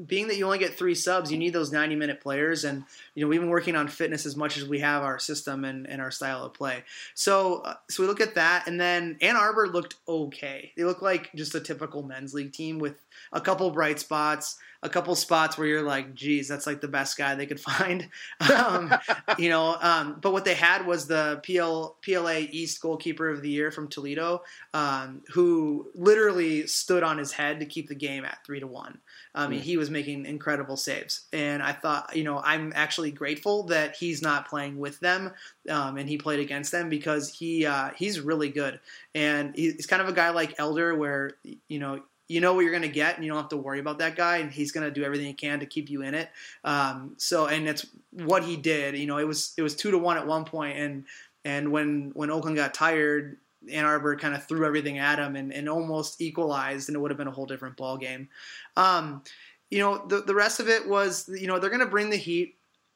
[0.07, 2.65] being that you only get three subs, you need those 90 minute players.
[2.65, 2.85] And,
[3.15, 5.87] you know, we've been working on fitness as much as we have our system and,
[5.89, 6.85] and our style of play.
[7.15, 8.67] So, uh, so we look at that.
[8.67, 10.73] And then Ann Arbor looked okay.
[10.77, 12.97] They look like just a typical men's league team with
[13.33, 17.19] a couple bright spots, a couple spots where you're like, geez, that's like the best
[17.19, 18.09] guy they could find.
[18.55, 18.93] um,
[19.39, 23.51] you know, um, but what they had was the PL, PLA East goalkeeper of the
[23.51, 28.39] year from Toledo, um, who literally stood on his head to keep the game at
[28.45, 28.99] three to one.
[29.35, 33.63] I mean, he was making incredible saves, and I thought, you know, I'm actually grateful
[33.65, 35.33] that he's not playing with them,
[35.69, 38.81] um, and he played against them because he uh, he's really good,
[39.15, 41.33] and he's kind of a guy like Elder, where
[41.69, 43.81] you know you know what you're going to get, and you don't have to worry
[43.81, 46.15] about that guy, and he's going to do everything he can to keep you in
[46.15, 46.31] it.
[46.63, 48.97] Um, so, and it's what he did.
[48.97, 51.05] You know, it was it was two to one at one point, and
[51.45, 55.53] and when when Oakland got tired, Ann Arbor kind of threw everything at him and,
[55.53, 58.29] and almost equalized, and it would have been a whole different ball game.
[58.77, 59.25] Um,
[59.69, 62.17] you know, the the rest of it was, you know, they're going to bring the
[62.17, 62.55] heat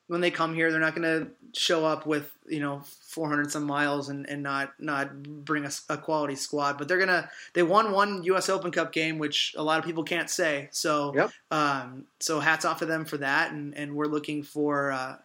[0.09, 0.71] when they come here.
[0.71, 4.75] They're not going to show up with you know 400 some miles and, and not
[4.79, 8.49] not bring a, a quality squad, but they're gonna they won one U.S.
[8.49, 10.69] Open Cup game, which a lot of people can't say.
[10.73, 11.31] So Yep.
[11.51, 14.93] um, so hats off to them for that, and and we're looking for.
[14.93, 15.17] Uh,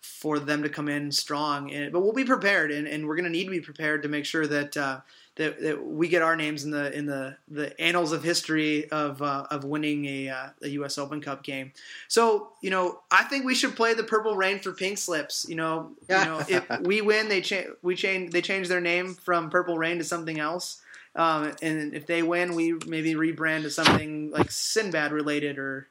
[0.00, 3.24] for them to come in strong, and, but we'll be prepared, and, and we're going
[3.24, 5.00] to need to be prepared to make sure that uh,
[5.38, 9.22] that, that we get our names in the in the, the annals of history of
[9.22, 10.98] uh, of winning a, uh, a U.S.
[10.98, 11.72] Open Cup game.
[12.08, 15.46] So you know, I think we should play the Purple Rain for Pink Slips.
[15.48, 19.14] You know, you know, if we win, they change we change they change their name
[19.14, 20.82] from Purple Rain to something else.
[21.14, 25.88] Um, and if they win, we maybe rebrand to something like Sinbad related or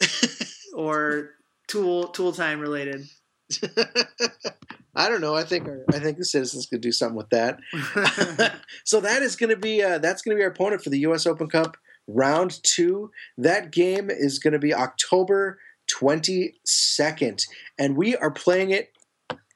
[0.74, 1.30] or
[1.66, 3.08] Tool Tool Time related.
[4.94, 5.34] I don't know.
[5.34, 7.60] I think our, I think the citizens could do something with that.
[8.84, 11.00] so that is going to be uh, that's going to be our opponent for the
[11.00, 11.26] U.S.
[11.26, 11.76] Open Cup
[12.06, 13.10] round two.
[13.36, 17.44] That game is going to be October twenty second,
[17.78, 18.92] and we are playing it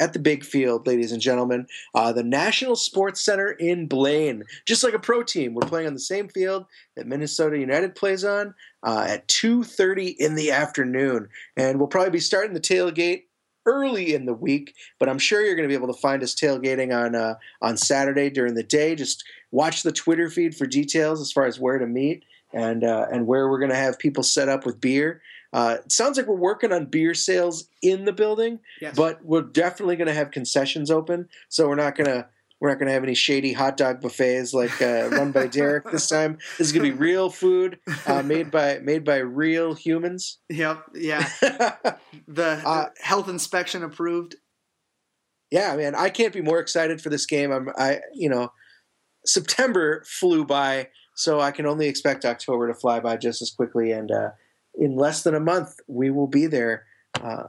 [0.00, 4.44] at the big field, ladies and gentlemen, uh, the National Sports Center in Blaine.
[4.66, 6.64] Just like a pro team, we're playing on the same field
[6.96, 11.28] that Minnesota United plays on uh, at 2.30 in the afternoon.
[11.56, 13.24] And we'll probably be starting the tailgate
[13.66, 16.34] early in the week, but I'm sure you're going to be able to find us
[16.34, 18.94] tailgating on uh, on Saturday during the day.
[18.94, 23.06] Just watch the Twitter feed for details as far as where to meet and uh,
[23.12, 25.20] and where we're going to have people set up with beer.
[25.52, 28.94] Uh, it sounds like we're working on beer sales in the building, Yes.
[28.96, 31.28] but we're definitely going to have concessions open.
[31.48, 32.26] So we're not going to
[32.60, 35.90] we're not going to have any shady hot dog buffets like uh, run by Derek
[35.90, 36.38] this time.
[36.58, 40.38] This is going to be real food uh, made by made by real humans.
[40.48, 40.82] Yep.
[40.94, 41.28] Yeah.
[42.28, 44.36] The, Uh, the health inspection approved.
[45.50, 47.50] yeah, man, I can't be more excited for this game.
[47.50, 48.52] I'm, I, you know,
[49.26, 53.90] September flew by, so I can only expect October to fly by just as quickly.
[53.90, 54.30] And uh,
[54.76, 56.84] in less than a month, we will be there.
[57.20, 57.44] Uh,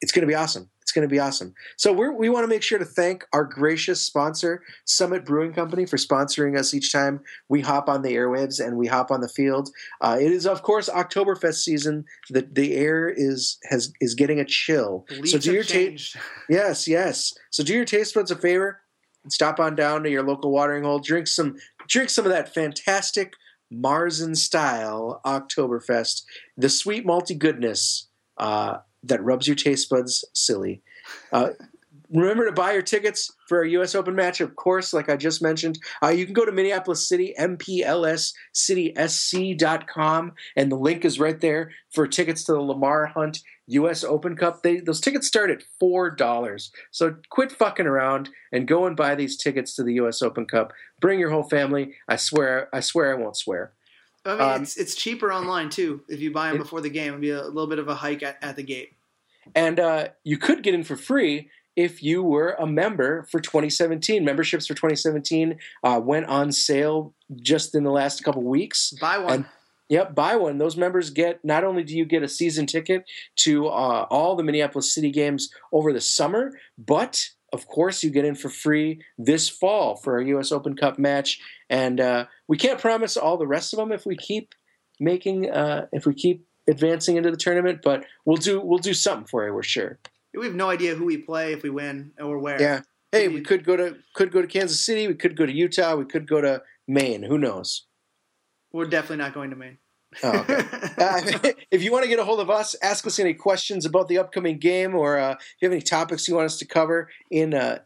[0.00, 0.70] it's going to be awesome.
[0.88, 1.52] It's going to be awesome.
[1.76, 5.84] So we're, we want to make sure to thank our gracious sponsor, Summit Brewing Company,
[5.84, 7.20] for sponsoring us each time
[7.50, 9.68] we hop on the airwaves and we hop on the field.
[10.00, 12.06] Uh, it is, of course, Oktoberfest season.
[12.30, 15.04] The the air is has is getting a chill.
[15.26, 16.16] So do your ta- changed.
[16.48, 17.34] Yes, yes.
[17.50, 18.80] So do your taste buds a favor
[19.24, 21.00] and stop on down to your local watering hole.
[21.00, 23.34] Drink some drink some of that fantastic
[23.70, 26.22] Marzen style Oktoberfest,
[26.56, 28.08] the sweet malty goodness
[28.38, 30.82] uh, that rubs your taste buds silly.
[31.32, 31.50] Uh,
[32.10, 33.94] remember to buy your tickets for our U.S.
[33.94, 35.78] Open match, of course, like I just mentioned.
[36.02, 42.06] Uh, you can go to Minneapolis City, MPLSCitySC.com, and the link is right there for
[42.06, 44.04] tickets to the Lamar Hunt U.S.
[44.04, 44.62] Open Cup.
[44.62, 46.70] They, those tickets start at $4.
[46.90, 50.22] So quit fucking around and go and buy these tickets to the U.S.
[50.22, 50.72] Open Cup.
[51.00, 51.94] Bring your whole family.
[52.08, 53.72] I swear, I swear I won't swear.
[54.28, 56.90] I mean, Um, it's it's cheaper online too if you buy them it- before the
[56.90, 57.08] game.
[57.08, 58.92] It'd be a little bit of a hike at, at the gate.
[59.54, 64.24] And uh, you could get in for free if you were a member for 2017.
[64.24, 68.92] Memberships for 2017 uh, went on sale just in the last couple weeks.
[69.00, 69.32] Buy one.
[69.32, 69.44] And-
[69.90, 70.58] Yep, buy one.
[70.58, 73.04] Those members get not only do you get a season ticket
[73.36, 78.24] to uh, all the Minneapolis City games over the summer, but of course you get
[78.24, 80.52] in for free this fall for our U.S.
[80.52, 81.40] Open Cup match.
[81.70, 84.54] And uh, we can't promise all the rest of them if we keep
[85.00, 89.26] making uh, if we keep advancing into the tournament, but we'll do we'll do something
[89.26, 89.54] for you.
[89.54, 89.98] We're sure.
[90.34, 92.60] we have no idea who we play if we win or where.
[92.60, 92.80] Yeah.
[93.10, 95.08] Hey, we could go to could go to Kansas City.
[95.08, 95.96] We could go to Utah.
[95.96, 97.22] We could go to Maine.
[97.22, 97.86] Who knows?
[98.72, 99.78] We're definitely not going to Maine.
[100.22, 100.64] Oh, okay.
[100.98, 101.20] Uh,
[101.70, 104.18] if you want to get a hold of us, ask us any questions about the
[104.18, 107.54] upcoming game, or uh, if you have any topics you want us to cover in
[107.54, 107.78] uh,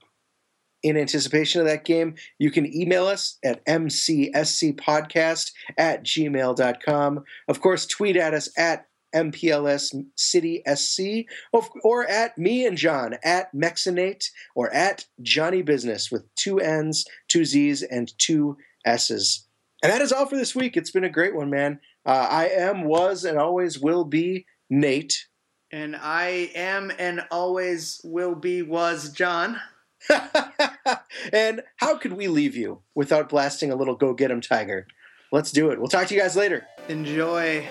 [0.83, 7.25] in anticipation of that game, you can email us at mcscpodcast at gmail.com.
[7.49, 13.17] Of course, tweet at us at MPLS City SC, or, or at me and John
[13.23, 18.57] at Mexinate, or at Johnny Business with two N's, two Z's, and two
[18.87, 19.47] S's.
[19.83, 20.77] And that is all for this week.
[20.77, 21.81] It's been a great one, man.
[22.05, 25.27] Uh, I am, was, and always will be Nate.
[25.71, 29.61] and I am and always will be was John.
[31.33, 34.87] and how could we leave you without blasting a little Go Get 'em Tiger?
[35.31, 35.79] Let's do it.
[35.79, 36.67] We'll talk to you guys later.
[36.89, 37.65] Enjoy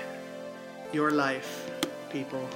[0.93, 1.69] your life,
[2.11, 2.47] people.